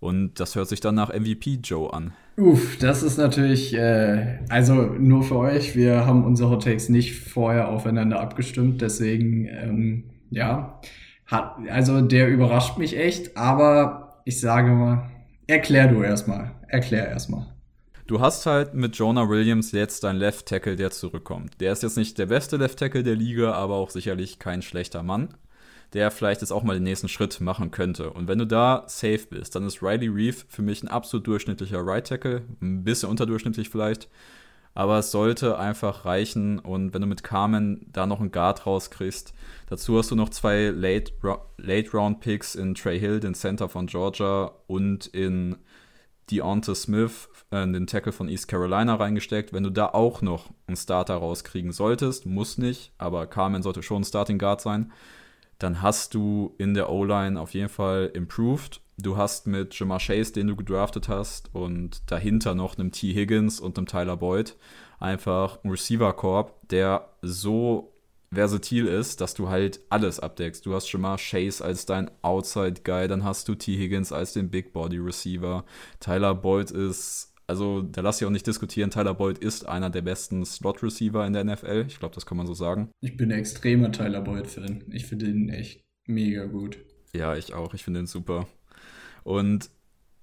Und 0.00 0.40
das 0.40 0.56
hört 0.56 0.68
sich 0.68 0.80
dann 0.80 0.96
nach 0.96 1.12
MVP 1.12 1.60
Joe 1.62 1.92
an. 1.92 2.14
Uff, 2.36 2.78
das 2.78 3.04
ist 3.04 3.16
natürlich, 3.16 3.74
äh, 3.74 4.40
also 4.48 4.74
nur 4.74 5.22
für 5.22 5.36
euch, 5.36 5.76
wir 5.76 6.04
haben 6.04 6.24
unsere 6.24 6.50
Hot 6.50 6.64
Takes 6.64 6.88
nicht 6.88 7.14
vorher 7.14 7.68
aufeinander 7.68 8.18
abgestimmt, 8.18 8.82
deswegen, 8.82 9.46
ähm, 9.46 10.04
ja, 10.30 10.80
hat, 11.26 11.58
also 11.70 12.00
der 12.00 12.26
überrascht 12.26 12.76
mich 12.76 12.96
echt, 12.96 13.36
aber 13.36 14.20
ich 14.24 14.40
sage 14.40 14.72
mal, 14.72 15.10
erklär 15.46 15.86
du 15.86 16.02
erstmal, 16.02 16.50
erklär 16.66 17.08
erstmal. 17.08 17.46
Du 18.08 18.20
hast 18.20 18.46
halt 18.46 18.72
mit 18.72 18.96
Jonah 18.96 19.28
Williams 19.28 19.70
jetzt 19.72 20.02
deinen 20.02 20.18
Left 20.18 20.46
Tackle, 20.46 20.76
der 20.76 20.90
zurückkommt. 20.90 21.60
Der 21.60 21.72
ist 21.72 21.82
jetzt 21.82 21.98
nicht 21.98 22.16
der 22.16 22.24
beste 22.26 22.56
Left 22.56 22.78
Tackle 22.78 23.02
der 23.02 23.14
Liga, 23.14 23.52
aber 23.52 23.74
auch 23.74 23.90
sicherlich 23.90 24.38
kein 24.38 24.62
schlechter 24.62 25.02
Mann 25.02 25.34
der 25.94 26.10
vielleicht 26.10 26.42
jetzt 26.42 26.50
auch 26.50 26.62
mal 26.62 26.74
den 26.74 26.82
nächsten 26.82 27.08
Schritt 27.08 27.40
machen 27.40 27.70
könnte. 27.70 28.10
Und 28.10 28.28
wenn 28.28 28.38
du 28.38 28.46
da 28.46 28.84
safe 28.88 29.26
bist, 29.30 29.54
dann 29.54 29.66
ist 29.66 29.82
Riley 29.82 30.08
Reeve 30.08 30.44
für 30.48 30.62
mich 30.62 30.82
ein 30.82 30.88
absolut 30.88 31.26
durchschnittlicher 31.26 31.80
Right 31.80 32.06
Tackle, 32.06 32.42
ein 32.60 32.84
bisschen 32.84 33.08
unterdurchschnittlich 33.08 33.70
vielleicht, 33.70 34.08
aber 34.74 34.98
es 34.98 35.10
sollte 35.10 35.58
einfach 35.58 36.04
reichen. 36.04 36.58
Und 36.58 36.92
wenn 36.92 37.00
du 37.00 37.06
mit 37.06 37.24
Carmen 37.24 37.86
da 37.90 38.06
noch 38.06 38.20
einen 38.20 38.32
Guard 38.32 38.66
rauskriegst, 38.66 39.32
dazu 39.68 39.96
hast 39.96 40.10
du 40.10 40.14
noch 40.14 40.28
zwei 40.28 40.68
Late, 40.68 41.12
Late 41.56 41.90
Round 41.92 42.20
Picks 42.20 42.54
in 42.54 42.74
Trey 42.74 43.00
Hill, 43.00 43.20
den 43.20 43.34
Center 43.34 43.70
von 43.70 43.86
Georgia, 43.86 44.52
und 44.66 45.06
in 45.06 45.56
Deonta 46.30 46.74
Smith, 46.74 47.28
äh, 47.50 47.66
den 47.66 47.86
Tackle 47.86 48.12
von 48.12 48.28
East 48.28 48.48
Carolina, 48.48 48.94
reingesteckt. 48.94 49.52
Wenn 49.52 49.62
du 49.62 49.70
da 49.70 49.86
auch 49.86 50.22
noch 50.22 50.50
einen 50.66 50.76
Starter 50.76 51.16
rauskriegen 51.16 51.72
solltest, 51.72 52.26
muss 52.26 52.58
nicht, 52.58 52.92
aber 52.98 53.26
Carmen 53.26 53.62
sollte 53.62 53.82
schon 53.82 54.02
ein 54.02 54.04
Starting 54.04 54.38
Guard 54.38 54.60
sein, 54.60 54.92
dann 55.58 55.82
hast 55.82 56.14
du 56.14 56.54
in 56.58 56.74
der 56.74 56.90
O-Line 56.90 57.40
auf 57.40 57.52
jeden 57.52 57.68
Fall 57.68 58.10
improved. 58.14 58.80
Du 58.96 59.16
hast 59.16 59.46
mit 59.46 59.78
Jamar 59.78 60.00
Chase, 60.00 60.32
den 60.32 60.48
du 60.48 60.56
gedraftet 60.56 61.08
hast, 61.08 61.54
und 61.54 62.10
dahinter 62.10 62.54
noch 62.54 62.78
einem 62.78 62.92
T. 62.92 63.12
Higgins 63.12 63.60
und 63.60 63.76
einem 63.78 63.86
Tyler 63.86 64.16
Boyd 64.16 64.56
einfach 65.00 65.62
einen 65.62 65.70
Receiver-Korb, 65.70 66.68
der 66.68 67.08
so 67.22 67.92
versatil 68.32 68.86
ist, 68.86 69.20
dass 69.20 69.34
du 69.34 69.48
halt 69.48 69.80
alles 69.88 70.20
abdeckst. 70.20 70.66
Du 70.66 70.74
hast 70.74 70.90
Jamar 70.92 71.18
Chase 71.18 71.64
als 71.64 71.86
dein 71.86 72.10
Outside-Guy, 72.22 73.08
dann 73.08 73.24
hast 73.24 73.48
du 73.48 73.54
T. 73.54 73.76
Higgins 73.76 74.12
als 74.12 74.32
den 74.32 74.50
Big-Body-Receiver. 74.50 75.64
Tyler 76.00 76.34
Boyd 76.34 76.70
ist 76.70 77.34
also 77.48 77.80
da 77.80 78.02
lasse 78.02 78.22
ich 78.22 78.26
auch 78.26 78.32
nicht 78.32 78.46
diskutieren, 78.46 78.90
Tyler 78.90 79.14
Boyd 79.14 79.38
ist 79.38 79.66
einer 79.66 79.88
der 79.88 80.02
besten 80.02 80.44
Slot-Receiver 80.44 81.26
in 81.26 81.32
der 81.32 81.44
NFL. 81.44 81.86
Ich 81.88 81.98
glaube, 81.98 82.14
das 82.14 82.26
kann 82.26 82.36
man 82.36 82.46
so 82.46 82.52
sagen. 82.52 82.90
Ich 83.00 83.16
bin 83.16 83.32
ein 83.32 83.38
extremer 83.38 83.90
Tyler 83.90 84.20
Boyd-Fan. 84.20 84.84
Ich 84.92 85.06
finde 85.06 85.26
ihn 85.26 85.48
echt 85.48 85.82
mega 86.06 86.44
gut. 86.44 86.78
Ja, 87.14 87.34
ich 87.36 87.54
auch. 87.54 87.72
Ich 87.72 87.84
finde 87.84 88.00
ihn 88.00 88.06
super. 88.06 88.46
Und 89.24 89.70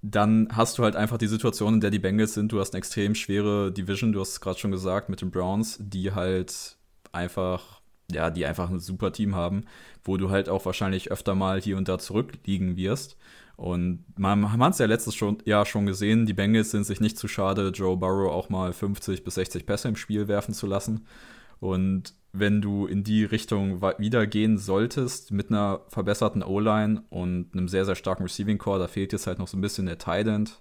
dann 0.04 0.50
hast 0.52 0.78
du 0.78 0.84
halt 0.84 0.96
einfach 0.96 1.18
die 1.18 1.28
Situation, 1.28 1.76
in 1.76 1.82
der 1.82 1.90
die 1.90 2.00
Bengals 2.00 2.36
sind. 2.36 2.52
Du 2.52 2.60
hast 2.60 2.74
eine 2.74 2.78
extrem 2.78 3.16
schwere 3.16 3.72
Division, 3.72 4.12
du 4.12 4.20
hast 4.20 4.30
es 4.30 4.42
gerade 4.42 4.60
schon 4.60 4.72
gesagt, 4.72 5.10
mit 5.10 5.22
den 5.22 5.32
Browns, 5.32 5.80
die 5.82 6.12
halt 6.12 6.78
einfach, 7.12 7.82
ja, 8.12 8.30
die 8.30 8.46
einfach 8.46 8.70
ein 8.70 8.80
super 8.80 9.12
Team 9.12 9.36
haben, 9.36 9.66
wo 10.04 10.18
du 10.18 10.30
halt 10.30 10.50
auch 10.50 10.66
wahrscheinlich 10.66 11.12
öfter 11.12 11.36
mal 11.36 11.62
hier 11.62 11.78
und 11.78 11.88
da 11.88 11.98
zurückliegen 11.98 12.78
wirst. 12.78 13.18
Und 13.58 14.04
man, 14.18 14.52
hat 14.52 14.74
es 14.74 14.80
ja 14.80 14.86
letztes 14.86 15.16
schon, 15.16 15.38
Jahr 15.46 15.66
schon 15.66 15.86
gesehen, 15.86 16.26
die 16.26 16.34
Bengals 16.34 16.72
sind 16.72 16.84
sich 16.86 17.00
nicht 17.00 17.18
zu 17.18 17.28
schade, 17.28 17.70
Joe 17.70 17.96
Burrow 17.96 18.32
auch 18.32 18.50
mal 18.50 18.74
50 18.74 19.24
bis 19.24 19.36
60 19.36 19.66
Pässe 19.66 19.88
im 19.88 19.96
Spiel 19.96 20.28
werfen 20.28 20.54
zu 20.54 20.68
lassen. 20.68 21.06
Und 21.60 22.14
wenn 22.34 22.62
du 22.62 22.86
in 22.86 23.04
die 23.04 23.24
Richtung 23.24 23.82
wieder 23.82 24.28
gehen 24.28 24.58
solltest 24.58 25.32
mit 25.32 25.50
einer 25.50 25.82
verbesserten 25.88 26.44
O-Line 26.44 27.04
und 27.10 27.54
einem 27.54 27.70
sehr, 27.70 27.86
sehr 27.86 27.96
starken 27.96 28.24
Receiving 28.24 28.58
Core, 28.58 28.80
da 28.80 28.88
fehlt 28.88 29.14
jetzt 29.14 29.26
halt 29.26 29.40
noch 29.40 29.48
so 29.48 29.58
ein 29.58 29.62
bisschen 29.62 29.86
der 29.86 29.98
Tight 29.98 30.28
End. 30.28 30.60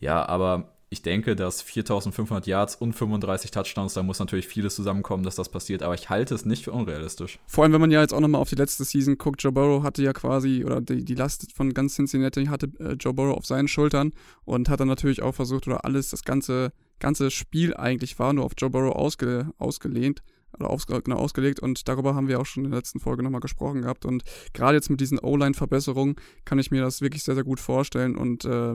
Ja, 0.00 0.28
aber 0.28 0.71
ich 0.92 1.00
denke, 1.00 1.34
dass 1.34 1.62
4500 1.62 2.46
Yards 2.46 2.76
und 2.76 2.92
35 2.92 3.50
Touchdowns, 3.50 3.94
da 3.94 4.02
muss 4.02 4.18
natürlich 4.18 4.46
vieles 4.46 4.76
zusammenkommen, 4.76 5.24
dass 5.24 5.36
das 5.36 5.48
passiert, 5.48 5.82
aber 5.82 5.94
ich 5.94 6.10
halte 6.10 6.34
es 6.34 6.44
nicht 6.44 6.64
für 6.64 6.72
unrealistisch. 6.72 7.38
Vor 7.46 7.64
allem, 7.64 7.72
wenn 7.72 7.80
man 7.80 7.90
ja 7.90 8.02
jetzt 8.02 8.12
auch 8.12 8.20
nochmal 8.20 8.42
auf 8.42 8.50
die 8.50 8.56
letzte 8.56 8.84
Season 8.84 9.16
guckt, 9.16 9.42
Joe 9.42 9.52
Burrow 9.52 9.82
hatte 9.82 10.02
ja 10.02 10.12
quasi, 10.12 10.66
oder 10.66 10.82
die, 10.82 11.02
die 11.02 11.14
Last 11.14 11.50
von 11.54 11.72
ganz 11.72 11.94
Cincinnati 11.94 12.44
hatte 12.44 12.70
äh, 12.78 12.92
Joe 12.92 13.14
Burrow 13.14 13.34
auf 13.34 13.46
seinen 13.46 13.68
Schultern 13.68 14.12
und 14.44 14.68
hat 14.68 14.80
dann 14.80 14.88
natürlich 14.88 15.22
auch 15.22 15.34
versucht, 15.34 15.66
oder 15.66 15.86
alles, 15.86 16.10
das 16.10 16.24
ganze, 16.24 16.72
ganze 16.98 17.30
Spiel 17.30 17.74
eigentlich 17.74 18.18
war 18.18 18.34
nur 18.34 18.44
auf 18.44 18.52
Joe 18.58 18.68
Burrow 18.68 18.94
ausge, 18.94 19.50
ausgelehnt 19.56 20.22
oder 20.58 20.70
aufs, 20.70 20.86
genau 20.86 21.16
ausgelegt. 21.16 21.60
Und 21.60 21.88
darüber 21.88 22.14
haben 22.14 22.28
wir 22.28 22.40
auch 22.40 22.46
schon 22.46 22.64
in 22.64 22.70
der 22.70 22.78
letzten 22.78 23.00
Folge 23.00 23.22
nochmal 23.22 23.40
gesprochen 23.40 23.82
gehabt. 23.82 24.04
Und 24.04 24.22
gerade 24.52 24.76
jetzt 24.76 24.90
mit 24.90 25.00
diesen 25.00 25.18
O-Line-Verbesserungen 25.18 26.16
kann 26.44 26.58
ich 26.58 26.70
mir 26.70 26.82
das 26.82 27.00
wirklich 27.00 27.22
sehr, 27.22 27.34
sehr 27.34 27.44
gut 27.44 27.60
vorstellen. 27.60 28.16
Und 28.16 28.44
äh, 28.44 28.74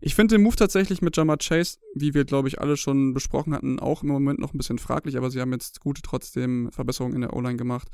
ich 0.00 0.14
finde 0.14 0.36
den 0.36 0.42
Move 0.42 0.56
tatsächlich 0.56 1.02
mit 1.02 1.16
Jamar 1.16 1.38
Chase, 1.38 1.78
wie 1.94 2.14
wir 2.14 2.24
glaube 2.24 2.48
ich 2.48 2.60
alle 2.60 2.76
schon 2.76 3.14
besprochen 3.14 3.54
hatten, 3.54 3.78
auch 3.78 4.02
im 4.02 4.08
Moment 4.08 4.40
noch 4.40 4.52
ein 4.52 4.58
bisschen 4.58 4.78
fraglich, 4.78 5.16
aber 5.16 5.30
sie 5.30 5.40
haben 5.40 5.52
jetzt 5.52 5.80
gute 5.80 6.02
trotzdem 6.02 6.70
Verbesserungen 6.72 7.14
in 7.14 7.20
der 7.20 7.34
O-Line 7.34 7.56
gemacht. 7.56 7.88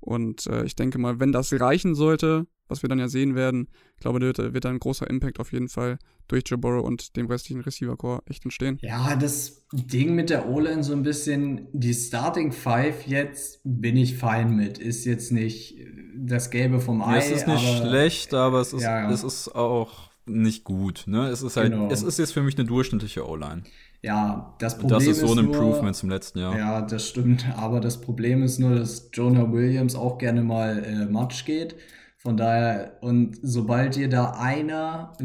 Und 0.00 0.48
äh, 0.48 0.64
ich 0.64 0.74
denke 0.74 0.98
mal, 0.98 1.20
wenn 1.20 1.30
das 1.30 1.52
reichen 1.52 1.94
sollte, 1.94 2.46
was 2.72 2.82
wir 2.82 2.88
dann 2.88 2.98
ja 2.98 3.08
sehen 3.08 3.34
werden, 3.34 3.68
ich 3.94 4.00
glaube, 4.00 4.18
da 4.18 4.26
wird, 4.26 4.38
wird 4.54 4.64
da 4.64 4.70
ein 4.70 4.78
großer 4.78 5.08
Impact 5.08 5.38
auf 5.38 5.52
jeden 5.52 5.68
Fall 5.68 5.98
durch 6.28 6.42
Joe 6.46 6.58
Burrow 6.58 6.84
und 6.84 7.16
dem 7.16 7.26
restlichen 7.26 7.60
Receiver-Core 7.60 8.22
echt 8.26 8.44
entstehen. 8.44 8.78
Ja, 8.80 9.14
das 9.16 9.64
Ding 9.72 10.14
mit 10.14 10.30
der 10.30 10.48
O-Line 10.48 10.82
so 10.82 10.92
ein 10.92 11.02
bisschen, 11.02 11.68
die 11.72 11.94
Starting 11.94 12.52
Five 12.52 13.06
jetzt 13.06 13.60
bin 13.64 13.96
ich 13.96 14.16
fein 14.16 14.56
mit. 14.56 14.78
Ist 14.78 15.04
jetzt 15.04 15.30
nicht 15.30 15.76
das 16.16 16.50
Gelbe 16.50 16.80
vom 16.80 17.02
Ei. 17.02 17.12
Ja, 17.12 17.18
es 17.18 17.30
ist 17.30 17.46
nicht 17.46 17.66
aber, 17.66 17.86
schlecht, 17.86 18.34
aber 18.34 18.60
es 18.60 18.72
ist, 18.72 18.82
ja, 18.82 19.02
ja. 19.02 19.10
es 19.10 19.22
ist 19.22 19.54
auch 19.54 20.10
nicht 20.26 20.64
gut. 20.64 21.04
Ne? 21.06 21.28
Es 21.28 21.42
ist 21.42 21.56
halt, 21.56 21.72
genau. 21.72 21.90
es 21.90 22.02
ist 22.02 22.18
jetzt 22.18 22.32
für 22.32 22.42
mich 22.42 22.56
eine 22.56 22.66
durchschnittliche 22.66 23.28
O-Line. 23.28 23.62
Ja, 24.02 24.54
das 24.58 24.78
Problem 24.78 24.98
ist. 24.98 25.06
Das 25.06 25.16
ist 25.18 25.20
so 25.28 25.38
ein 25.38 25.44
nur, 25.44 25.54
Improvement 25.54 25.94
zum 25.94 26.10
letzten 26.10 26.40
Jahr. 26.40 26.58
Ja, 26.58 26.82
das 26.82 27.08
stimmt. 27.08 27.46
Aber 27.56 27.80
das 27.80 28.00
Problem 28.00 28.42
ist 28.42 28.58
nur, 28.58 28.74
dass 28.74 29.10
Jonah 29.12 29.52
Williams 29.52 29.94
auch 29.94 30.18
gerne 30.18 30.42
mal 30.42 30.84
äh, 30.84 31.06
Matsch 31.06 31.44
geht. 31.44 31.76
Von 32.22 32.36
daher, 32.36 32.98
und 33.00 33.36
sobald 33.42 33.96
ihr 33.96 34.08
da 34.08 34.30
einer, 34.38 35.16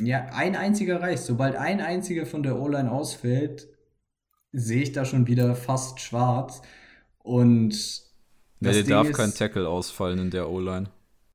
ja, 0.00 0.26
ein 0.32 0.54
einziger 0.54 1.00
reicht, 1.00 1.24
sobald 1.24 1.56
ein 1.56 1.80
einziger 1.80 2.24
von 2.24 2.44
der 2.44 2.60
O-Line 2.60 2.90
ausfällt, 2.92 3.66
sehe 4.52 4.82
ich 4.82 4.92
da 4.92 5.04
schon 5.04 5.26
wieder 5.26 5.56
fast 5.56 5.98
schwarz. 5.98 6.62
Und. 7.18 8.04
Ja, 8.60 8.70
dir 8.70 8.84
darf 8.84 9.08
ist, 9.08 9.16
kein 9.16 9.34
Tackle 9.34 9.68
ausfallen 9.68 10.20
in 10.20 10.30
der 10.30 10.48
O-Line. 10.48 10.88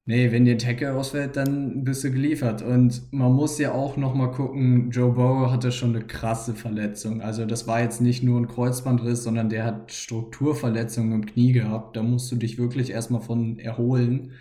Nee, 0.05 0.31
wenn 0.31 0.45
dir 0.45 0.57
Tackle 0.57 0.93
ausfällt, 0.95 1.35
dann 1.35 1.83
bist 1.83 2.05
du 2.05 2.11
geliefert. 2.11 2.61
Und 2.61 3.11
man 3.11 3.33
muss 3.33 3.59
ja 3.59 3.73
auch 3.73 3.97
nochmal 3.97 4.31
gucken, 4.31 4.91
Joe 4.91 5.11
Burrow 5.11 5.51
hatte 5.51 5.73
schon 5.73 5.93
eine 5.93 6.05
krasse 6.05 6.55
Verletzung. 6.55 7.21
Also 7.21 7.45
das 7.45 7.67
war 7.67 7.81
jetzt 7.81 7.99
nicht 7.99 8.23
nur 8.23 8.39
ein 8.39 8.47
Kreuzbandriss, 8.47 9.23
sondern 9.23 9.49
der 9.49 9.65
hat 9.65 9.91
Strukturverletzungen 9.91 11.11
im 11.11 11.25
Knie 11.25 11.51
gehabt. 11.51 11.97
Da 11.97 12.01
musst 12.01 12.31
du 12.31 12.37
dich 12.37 12.57
wirklich 12.57 12.91
erstmal 12.91 13.21
von 13.21 13.59
erholen. 13.59 14.31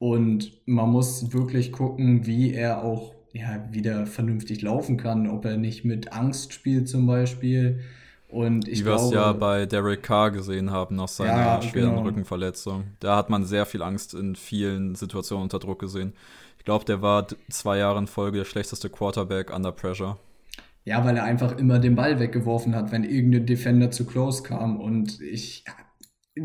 Und 0.00 0.52
man 0.64 0.88
muss 0.88 1.34
wirklich 1.34 1.72
gucken, 1.72 2.26
wie 2.26 2.54
er 2.54 2.82
auch 2.82 3.14
ja, 3.34 3.68
wieder 3.70 4.06
vernünftig 4.06 4.62
laufen 4.62 4.96
kann, 4.96 5.28
ob 5.28 5.44
er 5.44 5.58
nicht 5.58 5.84
mit 5.84 6.14
Angst 6.14 6.54
spielt 6.54 6.88
zum 6.88 7.06
Beispiel. 7.06 7.80
Und 8.26 8.66
ich 8.66 8.80
Wie 8.80 8.86
wir 8.86 8.94
es 8.94 9.10
ja 9.10 9.34
bei 9.34 9.66
Derek 9.66 10.02
Carr 10.02 10.30
gesehen 10.30 10.70
haben 10.70 10.96
nach 10.96 11.08
seiner 11.08 11.36
ja, 11.36 11.62
schweren 11.62 11.90
genau. 11.90 12.02
Rückenverletzung. 12.04 12.84
Da 13.00 13.14
hat 13.14 13.28
man 13.28 13.44
sehr 13.44 13.66
viel 13.66 13.82
Angst 13.82 14.14
in 14.14 14.36
vielen 14.36 14.94
Situationen 14.94 15.42
unter 15.42 15.58
Druck 15.58 15.80
gesehen. 15.80 16.14
Ich 16.56 16.64
glaube, 16.64 16.86
der 16.86 17.02
war 17.02 17.26
zwei 17.50 17.76
Jahre 17.76 17.98
in 17.98 18.06
Folge 18.06 18.38
der 18.38 18.46
schlechteste 18.46 18.88
Quarterback 18.88 19.54
under 19.54 19.70
pressure. 19.70 20.16
Ja, 20.86 21.04
weil 21.04 21.18
er 21.18 21.24
einfach 21.24 21.58
immer 21.58 21.78
den 21.78 21.94
Ball 21.94 22.18
weggeworfen 22.18 22.74
hat, 22.74 22.90
wenn 22.90 23.04
irgendein 23.04 23.44
Defender 23.44 23.90
zu 23.90 24.06
close 24.06 24.42
kam. 24.42 24.80
Und 24.80 25.20
ich 25.20 25.66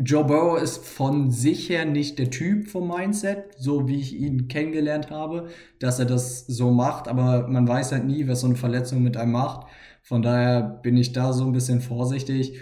Joe 0.04 0.24
Burrow 0.24 0.60
ist 0.60 0.84
von 0.84 1.30
sich 1.30 1.68
her 1.68 1.84
nicht 1.84 2.18
der 2.18 2.30
Typ 2.30 2.68
vom 2.68 2.88
Mindset, 2.88 3.54
so 3.58 3.88
wie 3.88 3.96
ich 3.96 4.14
ihn 4.14 4.48
kennengelernt 4.48 5.10
habe, 5.10 5.48
dass 5.78 5.98
er 5.98 6.04
das 6.04 6.46
so 6.46 6.70
macht, 6.70 7.08
aber 7.08 7.48
man 7.48 7.66
weiß 7.66 7.92
halt 7.92 8.04
nie, 8.04 8.28
was 8.28 8.40
so 8.40 8.46
eine 8.46 8.56
Verletzung 8.56 9.02
mit 9.02 9.16
einem 9.16 9.32
macht. 9.32 9.66
Von 10.02 10.22
daher 10.22 10.62
bin 10.62 10.96
ich 10.96 11.12
da 11.12 11.32
so 11.32 11.44
ein 11.44 11.52
bisschen 11.52 11.80
vorsichtig. 11.80 12.60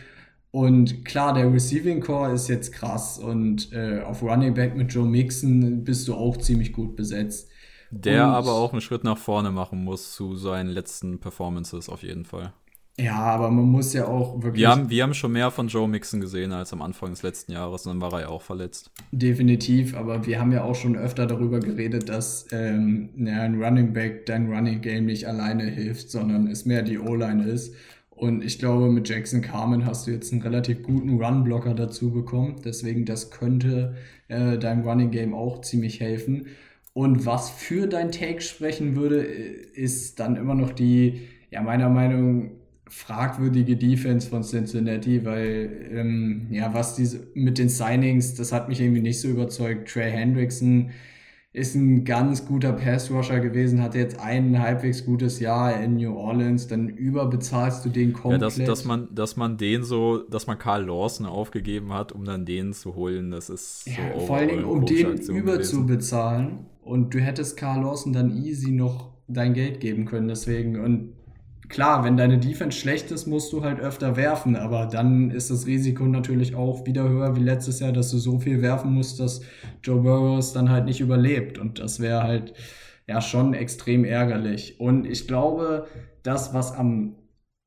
Und 0.50 1.04
klar, 1.04 1.34
der 1.34 1.52
Receiving 1.52 2.00
Core 2.00 2.32
ist 2.32 2.48
jetzt 2.48 2.72
krass 2.72 3.18
und 3.18 3.72
äh, 3.72 4.00
auf 4.02 4.22
Running 4.22 4.54
Back 4.54 4.76
mit 4.76 4.92
Joe 4.92 5.04
Mixon 5.04 5.82
bist 5.82 6.06
du 6.06 6.14
auch 6.14 6.36
ziemlich 6.36 6.72
gut 6.72 6.94
besetzt. 6.94 7.48
Der 7.90 8.26
und, 8.26 8.34
aber 8.34 8.52
auch 8.52 8.72
einen 8.72 8.80
Schritt 8.80 9.02
nach 9.02 9.18
vorne 9.18 9.50
machen 9.50 9.82
muss 9.82 10.14
zu 10.14 10.36
seinen 10.36 10.68
letzten 10.68 11.18
Performances 11.18 11.88
auf 11.88 12.02
jeden 12.02 12.24
Fall. 12.24 12.52
Ja, 12.96 13.16
aber 13.16 13.50
man 13.50 13.64
muss 13.64 13.92
ja 13.92 14.06
auch 14.06 14.40
wirklich. 14.42 14.62
Wir 14.62 14.70
haben, 14.70 14.88
wir 14.88 15.02
haben 15.02 15.14
schon 15.14 15.32
mehr 15.32 15.50
von 15.50 15.66
Joe 15.66 15.88
Mixon 15.88 16.20
gesehen 16.20 16.52
als 16.52 16.72
am 16.72 16.80
Anfang 16.80 17.10
des 17.10 17.24
letzten 17.24 17.50
Jahres 17.50 17.86
und 17.86 17.94
dann 17.94 18.00
war 18.00 18.12
er 18.18 18.26
ja 18.26 18.28
auch 18.28 18.42
verletzt. 18.42 18.92
Definitiv, 19.10 19.96
aber 19.96 20.26
wir 20.26 20.40
haben 20.40 20.52
ja 20.52 20.62
auch 20.62 20.76
schon 20.76 20.96
öfter 20.96 21.26
darüber 21.26 21.58
geredet, 21.58 22.08
dass 22.08 22.46
ähm, 22.52 23.08
ja, 23.16 23.42
ein 23.42 23.60
Running 23.60 23.92
Back 23.92 24.26
dein 24.26 24.52
Running 24.52 24.80
Game 24.80 25.06
nicht 25.06 25.26
alleine 25.26 25.64
hilft, 25.64 26.08
sondern 26.10 26.46
es 26.46 26.66
mehr 26.66 26.82
die 26.82 27.00
O-Line 27.00 27.44
ist. 27.44 27.74
Und 28.10 28.44
ich 28.44 28.60
glaube, 28.60 28.88
mit 28.88 29.08
Jackson 29.08 29.42
Carmen 29.42 29.86
hast 29.86 30.06
du 30.06 30.12
jetzt 30.12 30.32
einen 30.32 30.42
relativ 30.42 30.84
guten 30.84 31.20
Run-Blocker 31.20 31.74
dazu 31.74 32.12
bekommen. 32.12 32.60
Deswegen, 32.64 33.04
das 33.04 33.32
könnte 33.32 33.96
äh, 34.28 34.56
deinem 34.56 34.86
Running 34.86 35.10
Game 35.10 35.34
auch 35.34 35.62
ziemlich 35.62 35.98
helfen. 35.98 36.46
Und 36.92 37.26
was 37.26 37.50
für 37.50 37.88
dein 37.88 38.12
Take 38.12 38.40
sprechen 38.40 38.94
würde, 38.94 39.16
ist 39.16 40.20
dann 40.20 40.36
immer 40.36 40.54
noch 40.54 40.70
die, 40.70 41.22
ja, 41.50 41.60
meiner 41.60 41.88
Meinung 41.88 42.44
nach, 42.44 42.63
fragwürdige 42.88 43.76
Defense 43.76 44.28
von 44.28 44.42
Cincinnati, 44.42 45.24
weil 45.24 45.88
ähm, 45.90 46.46
ja, 46.50 46.72
was 46.74 46.94
diese 46.94 47.26
mit 47.34 47.58
den 47.58 47.68
Signings, 47.68 48.34
das 48.34 48.52
hat 48.52 48.68
mich 48.68 48.80
irgendwie 48.80 49.00
nicht 49.00 49.20
so 49.20 49.28
überzeugt. 49.28 49.90
Trey 49.90 50.10
Hendrickson 50.10 50.90
ist 51.54 51.76
ein 51.76 52.04
ganz 52.04 52.46
guter 52.46 52.72
Pass-Rusher 52.72 53.38
gewesen, 53.38 53.80
hatte 53.80 53.98
jetzt 53.98 54.18
ein 54.18 54.60
halbwegs 54.60 55.06
gutes 55.06 55.38
Jahr 55.38 55.80
in 55.80 55.96
New 55.96 56.12
Orleans, 56.12 56.66
dann 56.66 56.88
überbezahlst 56.88 57.84
du 57.84 57.90
den 57.90 58.12
komplett. 58.12 58.42
Ja, 58.42 58.48
dass, 58.48 58.56
dass, 58.56 58.84
man, 58.84 59.08
dass 59.14 59.36
man 59.36 59.56
den 59.56 59.84
so, 59.84 60.18
dass 60.18 60.48
man 60.48 60.58
Karl 60.58 60.84
Lawson 60.84 61.26
aufgegeben 61.26 61.92
hat, 61.92 62.10
um 62.10 62.24
dann 62.24 62.44
den 62.44 62.72
zu 62.72 62.96
holen, 62.96 63.30
das 63.30 63.50
ist 63.50 63.86
ja, 63.86 64.18
so 64.18 64.26
Vor 64.26 64.36
allen 64.38 64.48
Dingen, 64.48 64.64
um 64.64 64.84
den 64.84 65.16
überzubezahlen 65.16 66.66
und 66.82 67.14
du 67.14 67.20
hättest 67.20 67.56
Karl 67.56 67.82
Lawson 67.82 68.12
dann 68.12 68.36
easy 68.36 68.72
noch 68.72 69.12
dein 69.28 69.54
Geld 69.54 69.78
geben 69.78 70.06
können, 70.06 70.26
deswegen 70.26 70.80
und 70.80 71.12
klar, 71.68 72.04
wenn 72.04 72.16
deine 72.16 72.38
Defense 72.38 72.78
schlecht 72.78 73.10
ist, 73.10 73.26
musst 73.26 73.52
du 73.52 73.62
halt 73.62 73.80
öfter 73.80 74.16
werfen, 74.16 74.56
aber 74.56 74.86
dann 74.86 75.30
ist 75.30 75.50
das 75.50 75.66
Risiko 75.66 76.04
natürlich 76.04 76.54
auch 76.54 76.86
wieder 76.86 77.08
höher 77.08 77.36
wie 77.36 77.42
letztes 77.42 77.80
Jahr, 77.80 77.92
dass 77.92 78.10
du 78.10 78.18
so 78.18 78.38
viel 78.38 78.62
werfen 78.62 78.92
musst, 78.92 79.20
dass 79.20 79.42
Joe 79.82 80.00
Burrows 80.00 80.52
dann 80.52 80.70
halt 80.70 80.84
nicht 80.84 81.00
überlebt. 81.00 81.58
Und 81.58 81.78
das 81.78 82.00
wäre 82.00 82.22
halt 82.22 82.54
ja 83.06 83.20
schon 83.20 83.54
extrem 83.54 84.04
ärgerlich. 84.04 84.80
Und 84.80 85.06
ich 85.06 85.26
glaube, 85.26 85.86
das, 86.22 86.54
was 86.54 86.72
am 86.72 87.16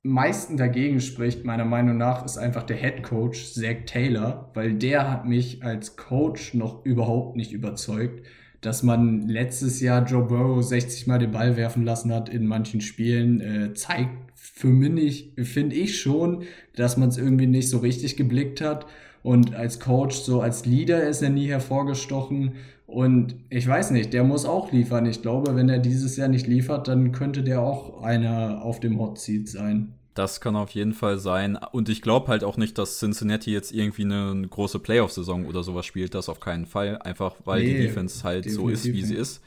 meisten 0.03 0.57
dagegen 0.57 0.99
spricht, 1.01 1.45
meiner 1.45 1.65
Meinung 1.65 1.97
nach, 1.97 2.23
ist 2.23 2.37
einfach 2.37 2.63
der 2.63 2.77
Head 2.77 3.03
Coach, 3.03 3.53
Zach 3.53 3.85
Taylor, 3.85 4.51
weil 4.53 4.73
der 4.73 5.11
hat 5.11 5.25
mich 5.25 5.63
als 5.63 5.95
Coach 5.95 6.53
noch 6.53 6.85
überhaupt 6.85 7.35
nicht 7.35 7.51
überzeugt 7.51 8.25
dass 8.67 8.83
man 8.83 9.29
letztes 9.29 9.79
Jahr 9.79 10.05
Joe 10.05 10.23
Burrow 10.23 10.61
60 10.61 11.07
Mal 11.07 11.19
den 11.19 11.31
Ball 11.31 11.55
werfen 11.55 11.85
lassen 11.85 12.13
hat 12.13 12.27
in 12.27 12.45
manchen 12.45 12.81
Spielen, 12.81 13.39
äh, 13.39 13.73
zeigt 13.73 14.11
für 14.35 14.67
mich, 14.67 15.31
finde 15.37 15.73
ich 15.77 16.01
schon, 16.01 16.43
dass 16.75 16.97
man 16.97 17.07
es 17.07 17.17
irgendwie 17.17 17.47
nicht 17.47 17.69
so 17.69 17.77
richtig 17.77 18.17
geblickt 18.17 18.59
hat. 18.59 18.85
Und 19.23 19.55
als 19.55 19.79
Coach, 19.79 20.17
so 20.17 20.41
als 20.41 20.65
Leader 20.65 21.07
ist 21.07 21.21
er 21.21 21.29
nie 21.29 21.47
hervorgestochen. 21.47 22.55
Und 22.87 23.37
ich 23.49 23.65
weiß 23.65 23.91
nicht, 23.91 24.11
der 24.11 24.25
muss 24.25 24.43
auch 24.43 24.73
liefern. 24.73 25.05
Ich 25.05 25.21
glaube, 25.21 25.55
wenn 25.55 25.69
er 25.69 25.79
dieses 25.79 26.17
Jahr 26.17 26.27
nicht 26.27 26.45
liefert, 26.45 26.89
dann 26.89 27.13
könnte 27.13 27.43
der 27.43 27.61
auch 27.61 28.03
einer 28.03 28.63
auf 28.63 28.81
dem 28.81 28.99
Hot 28.99 29.17
Seat 29.17 29.47
sein. 29.47 29.93
Das 30.17 30.41
kann 30.41 30.55
auf 30.55 30.71
jeden 30.71 30.93
Fall 30.93 31.19
sein. 31.19 31.59
Und 31.71 31.89
ich 31.89 32.01
glaube 32.01 32.29
halt 32.29 32.43
auch 32.43 32.57
nicht, 32.57 32.79
dass 32.79 32.97
Cincinnati 32.97 33.51
jetzt 33.51 33.71
irgendwie 33.71 34.01
eine 34.01 34.47
große 34.49 34.79
Playoff-Saison 34.79 35.45
oder 35.45 35.61
sowas 35.61 35.85
spielt. 35.85 36.15
Das 36.15 36.27
auf 36.27 36.39
keinen 36.39 36.65
Fall. 36.65 36.97
Einfach 36.97 37.35
weil 37.45 37.61
nee, 37.61 37.73
die 37.73 37.81
Defense 37.83 38.23
halt 38.23 38.49
so 38.49 38.67
ist, 38.67 38.85
wie 38.85 39.03
sie 39.03 39.13
ist. 39.13 39.43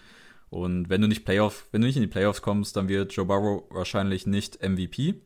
Und 0.48 0.88
wenn 0.88 1.00
du 1.00 1.08
nicht 1.08 1.24
Playoff, 1.24 1.66
wenn 1.72 1.80
du 1.80 1.88
nicht 1.88 1.96
in 1.96 2.02
die 2.02 2.08
Playoffs 2.08 2.40
kommst, 2.40 2.76
dann 2.76 2.88
wird 2.88 3.12
Joe 3.12 3.26
Burrow 3.26 3.64
wahrscheinlich 3.70 4.28
nicht 4.28 4.62
MVP. 4.62 5.16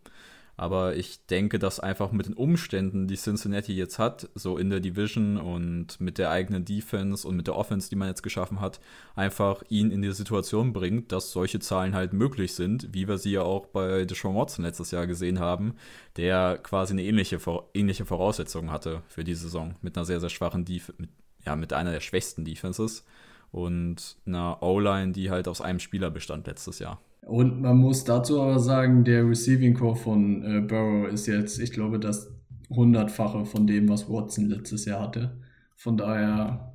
Aber 0.57 0.97
ich 0.97 1.27
denke, 1.27 1.59
dass 1.59 1.81
einfach 1.81 2.13
mit 2.13 2.27
den 2.27 2.35
Umständen, 2.35 3.09
die 3.09 3.17
Cincinnati 3.17 3.75
jetzt 3.75 3.99
hat, 3.99 4.29
so 4.35 4.57
in 4.57 4.71
der 4.71 4.81
Division 4.81 5.37
und 5.37 6.01
mit 6.01 6.19
der 6.19 6.31
eigenen 6.31 6.65
Defense 6.65 7.27
und 7.27 7.37
mit 7.37 7.47
der 7.49 7.57
Offense, 7.57 7.91
die 7.91 7.97
man 7.97 8.09
jetzt 8.09 8.23
geschaffen 8.23 8.61
hat, 8.61 8.81
einfach 9.17 9.63
ihn 9.69 9.91
in 9.91 10.03
die 10.03 10.13
Situation 10.13 10.73
bringt, 10.73 11.11
dass 11.11 11.33
solche 11.33 11.59
Zahlen 11.59 11.95
halt 11.95 12.13
möglich 12.13 12.55
sind, 12.55 12.95
wie 12.95 13.09
wir 13.09 13.19
sie 13.19 13.33
ja 13.33 13.43
auch 13.43 13.67
bei 13.67 14.05
Deshaun 14.05 14.37
Watson 14.37 14.65
letztes 14.65 14.93
Jahr 14.93 15.07
gesehen 15.07 15.41
haben, 15.41 15.75
der 16.17 16.59
quasi 16.59 16.93
eine 16.93 17.03
ähnliche, 17.03 17.39
ähnliche 17.75 18.05
Voraussetzung 18.05 18.71
hatte 18.71 19.03
für 19.09 19.25
die 19.25 19.35
Saison 19.35 19.75
mit 19.83 19.97
einer 19.97 20.07
sehr, 20.07 20.21
sehr 20.21 20.31
schwachen 20.31 20.65
Defense, 20.65 21.01
mit, 21.01 21.11
ja, 21.45 21.57
mit 21.57 21.73
einer 21.73 21.91
der 21.91 22.01
schwächsten 22.01 22.45
Defenses 22.45 23.05
und 23.51 24.17
einer 24.27 24.63
O-Line, 24.63 25.13
die 25.13 25.31
halt 25.31 25.49
aus 25.49 25.61
einem 25.61 25.79
Spieler 25.79 26.11
bestand 26.11 26.47
letztes 26.47 26.79
Jahr. 26.79 27.01
Und 27.27 27.63
man 27.63 27.79
muss 27.79 28.05
dazu 28.05 28.41
aber 28.41 28.59
sagen, 28.59 29.05
der 29.05 29.27
Receiving 29.29 29.75
Core 29.75 29.97
von 29.97 30.43
äh, 30.43 30.61
Burrow 30.61 31.09
ist 31.09 31.27
jetzt, 31.27 31.59
ich 31.59 31.73
glaube, 31.73 31.99
das 31.99 32.31
hundertfache 32.71 33.45
von 33.47 33.67
dem, 33.67 33.89
was 33.89 34.09
Watson 34.09 34.47
letztes 34.47 34.85
Jahr 34.85 35.01
hatte. 35.01 35.39
Von 35.77 35.97
daher, 35.97 36.75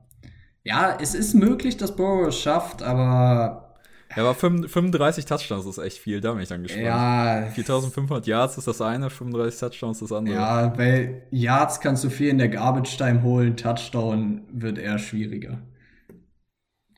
ja, 0.63 0.97
es 0.99 1.13
ist 1.13 1.33
möglich, 1.33 1.77
dass 1.77 1.95
Burrow 1.95 2.27
es 2.27 2.39
schafft, 2.39 2.81
aber. 2.81 3.75
Ja, 4.15 4.23
aber 4.23 4.33
35 4.33 5.25
Touchdowns 5.25 5.67
ist 5.67 5.77
echt 5.77 5.99
viel, 5.99 6.19
da 6.19 6.33
bin 6.33 6.41
ich 6.41 6.49
dann 6.49 6.63
gespannt. 6.63 6.83
Ja. 6.83 7.47
4500 7.53 8.25
Yards 8.25 8.57
ist 8.57 8.67
das 8.67 8.81
eine, 8.81 9.12
35 9.12 9.59
Touchdowns 9.59 9.99
das 9.99 10.12
andere. 10.12 10.35
Ja, 10.35 10.77
weil 10.77 11.23
Yards 11.29 11.79
kannst 11.79 12.03
du 12.03 12.09
viel 12.09 12.29
in 12.29 12.39
der 12.39 12.49
Garbage 12.49 12.97
Time 12.97 13.21
holen, 13.21 13.55
Touchdown 13.55 14.41
wird 14.51 14.79
eher 14.79 14.97
schwieriger. 14.97 15.59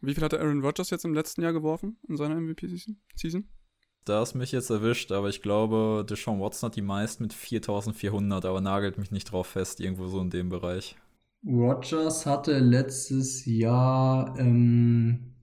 Wie 0.01 0.15
viel 0.15 0.23
hat 0.23 0.33
Aaron 0.33 0.65
Rodgers 0.65 0.89
jetzt 0.89 1.05
im 1.05 1.13
letzten 1.13 1.43
Jahr 1.43 1.53
geworfen 1.53 1.99
in 2.09 2.17
seiner 2.17 2.35
MVP-Season? 2.35 3.47
Da 4.03 4.19
hast 4.19 4.33
mich 4.33 4.51
jetzt 4.51 4.71
erwischt, 4.71 5.11
aber 5.11 5.29
ich 5.29 5.43
glaube, 5.43 6.03
Deshaun 6.09 6.41
Watson 6.41 6.65
hat 6.67 6.75
die 6.75 6.81
meisten 6.81 7.21
mit 7.23 7.33
4400, 7.33 8.45
aber 8.45 8.61
nagelt 8.61 8.97
mich 8.97 9.11
nicht 9.11 9.31
drauf 9.31 9.45
fest, 9.45 9.79
irgendwo 9.79 10.07
so 10.07 10.19
in 10.19 10.31
dem 10.31 10.49
Bereich. 10.49 10.95
Rodgers 11.45 12.25
hatte 12.25 12.57
letztes 12.57 13.45
Jahr 13.45 14.35
ähm, 14.39 15.35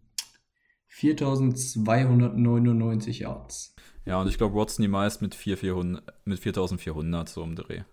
4299 0.89 3.21
Yards. 3.21 3.77
Ja, 4.05 4.21
und 4.21 4.27
ich 4.29 4.39
glaube, 4.39 4.57
Watson 4.57 4.83
die 4.83 4.89
meisten 4.89 5.25
mit, 5.25 5.37
4400, 5.37 6.03
mit 6.25 6.41
4400 6.41 7.29
so 7.29 7.45
im 7.45 7.55
Dreh. 7.55 7.85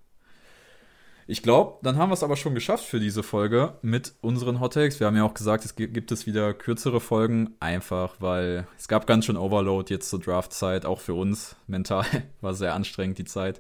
Ich 1.28 1.42
glaube, 1.42 1.80
dann 1.82 1.98
haben 1.98 2.10
wir 2.10 2.14
es 2.14 2.22
aber 2.22 2.36
schon 2.36 2.54
geschafft 2.54 2.86
für 2.86 3.00
diese 3.00 3.24
Folge 3.24 3.74
mit 3.82 4.14
unseren 4.22 4.60
Hot 4.60 4.76
Takes. 4.76 5.00
Wir 5.00 5.08
haben 5.08 5.16
ja 5.16 5.24
auch 5.24 5.34
gesagt, 5.34 5.66
es 5.66 5.76
gibt 5.76 6.12
es 6.12 6.28
wieder 6.28 6.54
kürzere 6.54 7.02
Folgen, 7.02 7.56
einfach 7.60 8.16
weil 8.20 8.68
es 8.78 8.88
gab 8.88 9.08
ganz 9.08 9.26
schön 9.26 9.36
Overload 9.36 9.92
jetzt 9.92 10.10
zur 10.10 10.20
Draftzeit, 10.20 10.86
auch 10.86 11.00
für 11.00 11.16
uns 11.16 11.56
mental 11.66 12.06
war 12.42 12.54
sehr 12.54 12.76
anstrengend 12.76 13.18
die 13.18 13.26
Zeit. 13.26 13.60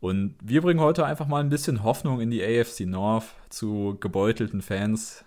Und 0.00 0.36
wir 0.42 0.62
bringen 0.62 0.80
heute 0.80 1.04
einfach 1.04 1.26
mal 1.26 1.40
ein 1.40 1.50
bisschen 1.50 1.82
Hoffnung 1.82 2.20
in 2.20 2.30
die 2.30 2.42
AFC 2.42 2.80
North 2.86 3.26
zu 3.50 3.98
gebeutelten 4.00 4.62
Fans, 4.62 5.26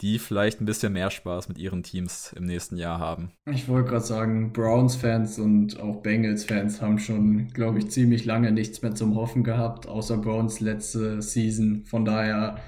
die 0.00 0.18
vielleicht 0.18 0.60
ein 0.60 0.66
bisschen 0.66 0.92
mehr 0.92 1.10
Spaß 1.10 1.48
mit 1.48 1.58
ihren 1.58 1.82
Teams 1.82 2.32
im 2.36 2.44
nächsten 2.44 2.76
Jahr 2.76 2.98
haben. 2.98 3.30
Ich 3.50 3.68
wollte 3.68 3.90
gerade 3.90 4.04
sagen, 4.04 4.52
Browns-Fans 4.52 5.38
und 5.38 5.80
auch 5.80 6.02
Bengals-Fans 6.02 6.80
haben 6.82 6.98
schon, 6.98 7.48
glaube 7.48 7.78
ich, 7.78 7.90
ziemlich 7.90 8.24
lange 8.24 8.52
nichts 8.52 8.82
mehr 8.82 8.94
zum 8.94 9.14
Hoffen 9.14 9.44
gehabt, 9.44 9.86
außer 9.86 10.18
Browns 10.18 10.60
letzte 10.60 11.22
Season. 11.22 11.84
Von 11.86 12.04
daher, 12.04 12.58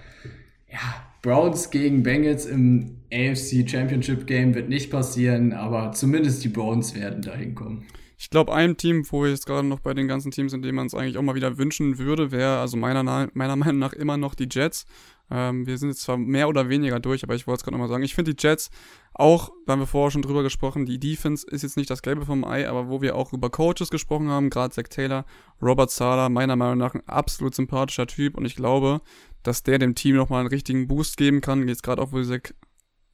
ja, 0.70 0.78
Browns 1.22 1.70
gegen 1.70 2.02
Bengals 2.02 2.46
im 2.46 2.98
AFC 3.12 3.68
Championship 3.68 4.26
Game 4.26 4.54
wird 4.54 4.68
nicht 4.68 4.90
passieren, 4.90 5.52
aber 5.52 5.92
zumindest 5.92 6.44
die 6.44 6.48
Browns 6.48 6.94
werden 6.94 7.22
dahin 7.22 7.54
kommen. 7.54 7.86
Ich 8.18 8.30
glaube, 8.30 8.54
ein 8.54 8.76
Team, 8.76 9.04
wo 9.10 9.22
wir 9.22 9.30
jetzt 9.30 9.46
gerade 9.46 9.66
noch 9.66 9.80
bei 9.80 9.92
den 9.92 10.08
ganzen 10.08 10.30
Teams, 10.30 10.52
in 10.54 10.62
denen 10.62 10.76
man 10.76 10.86
es 10.86 10.94
eigentlich 10.94 11.18
auch 11.18 11.22
mal 11.22 11.34
wieder 11.34 11.58
wünschen 11.58 11.98
würde, 11.98 12.30
wäre 12.30 12.58
also 12.58 12.76
meiner, 12.76 13.02
meiner 13.02 13.56
Meinung 13.56 13.78
nach 13.78 13.92
immer 13.92 14.16
noch 14.16 14.34
die 14.34 14.48
Jets. 14.50 14.86
Ähm, 15.30 15.66
wir 15.66 15.76
sind 15.76 15.88
jetzt 15.90 16.02
zwar 16.02 16.16
mehr 16.16 16.48
oder 16.48 16.68
weniger 16.68 17.00
durch, 17.00 17.24
aber 17.24 17.34
ich 17.34 17.46
wollte 17.46 17.58
es 17.58 17.64
gerade 17.64 17.74
nochmal 17.74 17.88
sagen. 17.88 18.04
Ich 18.04 18.14
finde 18.14 18.34
die 18.34 18.42
Jets 18.42 18.70
auch, 19.12 19.50
da 19.66 19.72
haben 19.72 19.80
wir 19.80 19.86
vorher 19.86 20.10
schon 20.10 20.22
drüber 20.22 20.42
gesprochen, 20.42 20.86
die 20.86 20.98
Defense 20.98 21.46
ist 21.46 21.62
jetzt 21.62 21.76
nicht 21.76 21.90
das 21.90 22.02
Gelbe 22.02 22.24
vom 22.24 22.44
Ei, 22.44 22.68
aber 22.68 22.88
wo 22.88 23.02
wir 23.02 23.16
auch 23.16 23.32
über 23.32 23.50
Coaches 23.50 23.90
gesprochen 23.90 24.28
haben, 24.28 24.50
gerade 24.50 24.74
Zach 24.74 24.88
Taylor, 24.88 25.24
Robert 25.60 25.90
Sala, 25.90 26.28
meiner 26.28 26.56
Meinung 26.56 26.78
nach 26.78 26.94
ein 26.94 27.06
absolut 27.06 27.54
sympathischer 27.54 28.06
Typ 28.06 28.36
und 28.36 28.44
ich 28.44 28.56
glaube, 28.56 29.00
dass 29.42 29.62
der 29.62 29.78
dem 29.78 29.94
Team 29.94 30.16
nochmal 30.16 30.40
einen 30.40 30.48
richtigen 30.48 30.86
Boost 30.86 31.16
geben 31.16 31.40
kann. 31.40 31.66
Jetzt 31.68 31.82
gerade 31.82 32.00
auch, 32.00 32.12
wo 32.12 32.22
sie 32.22 32.40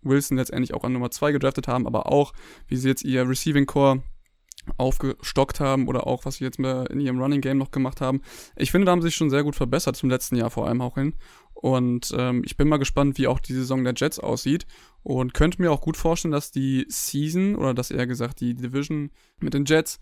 Wilson 0.03 0.37
letztendlich 0.37 0.75
auch 0.75 0.85
an 0.85 0.93
Nummer 0.93 1.11
2 1.11 1.33
gedraftet 1.33 1.69
haben, 1.69 1.87
aber 1.87 2.07
auch, 2.07 2.33
wie 2.67 2.77
sie 2.77 2.89
jetzt 2.89 3.05
ihr 3.05 3.29
Receiving 3.29 3.67
Core 3.67 4.03
aufgestockt 4.77 5.61
haben 5.61 5.89
oder 5.89 6.07
auch 6.07 6.25
was 6.25 6.37
sie 6.37 6.45
jetzt 6.45 6.59
in 6.59 7.01
ihrem 7.01 7.21
Running 7.21 7.41
Game 7.41 7.59
noch 7.59 7.71
gemacht 7.71 8.01
haben. 8.01 8.23
Ich 8.57 8.71
finde, 8.71 8.87
da 8.87 8.93
haben 8.93 9.03
sie 9.03 9.09
sich 9.09 9.17
schon 9.17 9.31
sehr 9.31 9.43
gut 9.43 9.57
verbessert 9.57 9.97
zum 9.97 10.11
letzten 10.11 10.37
Jahr 10.37 10.51
vor 10.51 10.67
allem 10.67 10.81
auch 10.81 10.95
hin. 10.95 11.15
Und 11.55 12.13
ähm, 12.17 12.43
ich 12.45 12.57
bin 12.57 12.69
mal 12.69 12.79
gespannt, 12.79 13.19
wie 13.19 13.27
auch 13.27 13.39
die 13.39 13.55
Saison 13.55 13.85
der 13.85 13.95
Jets 13.97 14.19
aussieht. 14.19 14.67
Und 15.03 15.35
könnte 15.35 15.61
mir 15.61 15.73
auch 15.73 15.81
gut 15.81 15.97
vorstellen, 15.97 16.33
dass 16.33 16.51
die 16.51 16.87
Season 16.89 17.57
oder 17.57 17.75
dass 17.75 17.91
eher 17.91 18.07
gesagt 18.07 18.41
die 18.41 18.55
Division 18.55 19.11
mit 19.41 19.55
den 19.55 19.65
Jets, 19.65 19.99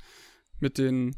mit 0.58 0.78
den 0.78 1.16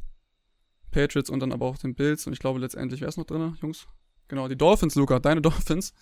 Patriots 0.90 1.30
und 1.30 1.40
dann 1.40 1.52
aber 1.52 1.66
auch 1.66 1.78
den 1.78 1.94
Bills. 1.94 2.26
Und 2.26 2.32
ich 2.32 2.38
glaube 2.38 2.60
letztendlich, 2.60 3.00
wer 3.00 3.08
ist 3.08 3.18
noch 3.18 3.26
drin, 3.26 3.56
Jungs? 3.60 3.86
Genau, 4.28 4.48
die 4.48 4.56
Dolphins, 4.56 4.94
Luca, 4.94 5.18
deine 5.18 5.40
Dolphins, 5.42 5.92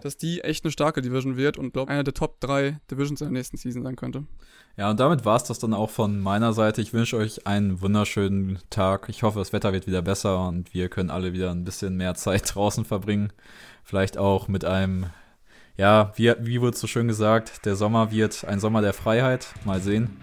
dass 0.00 0.16
die 0.16 0.40
echt 0.40 0.64
eine 0.64 0.72
starke 0.72 1.02
Division 1.02 1.36
wird 1.36 1.58
und 1.58 1.72
glaube, 1.72 1.90
einer 1.90 2.04
der 2.04 2.14
Top 2.14 2.40
3 2.40 2.80
Divisions 2.90 3.20
in 3.20 3.28
der 3.28 3.32
nächsten 3.32 3.56
Season 3.56 3.82
sein 3.82 3.96
könnte. 3.96 4.24
Ja, 4.76 4.90
und 4.90 4.98
damit 4.98 5.24
war 5.24 5.36
es 5.36 5.44
das 5.44 5.60
dann 5.60 5.72
auch 5.72 5.90
von 5.90 6.18
meiner 6.18 6.52
Seite. 6.52 6.80
Ich 6.80 6.92
wünsche 6.92 7.16
euch 7.16 7.46
einen 7.46 7.80
wunderschönen 7.80 8.58
Tag. 8.70 9.08
Ich 9.08 9.22
hoffe, 9.22 9.38
das 9.38 9.52
Wetter 9.52 9.72
wird 9.72 9.86
wieder 9.86 10.02
besser 10.02 10.48
und 10.48 10.74
wir 10.74 10.88
können 10.88 11.10
alle 11.10 11.32
wieder 11.32 11.50
ein 11.52 11.64
bisschen 11.64 11.96
mehr 11.96 12.14
Zeit 12.14 12.42
draußen 12.54 12.84
verbringen. 12.84 13.32
Vielleicht 13.84 14.18
auch 14.18 14.48
mit 14.48 14.64
einem, 14.64 15.06
ja, 15.76 16.12
wie, 16.16 16.34
wie 16.40 16.60
wurde 16.60 16.76
so 16.76 16.88
schön 16.88 17.06
gesagt, 17.06 17.64
der 17.66 17.76
Sommer 17.76 18.10
wird 18.10 18.44
ein 18.46 18.58
Sommer 18.58 18.82
der 18.82 18.94
Freiheit. 18.94 19.46
Mal 19.64 19.80
sehen. 19.80 20.16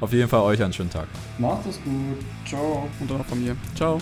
Auf 0.00 0.12
jeden 0.14 0.28
Fall 0.30 0.40
euch 0.40 0.62
einen 0.62 0.72
schönen 0.72 0.90
Tag. 0.90 1.08
Macht 1.38 1.66
es 1.66 1.76
gut. 1.82 2.24
Ciao. 2.46 2.88
Und 3.00 3.10
dann 3.10 3.20
auch 3.20 3.26
von 3.26 3.42
mir. 3.42 3.54
Ciao. 3.74 4.00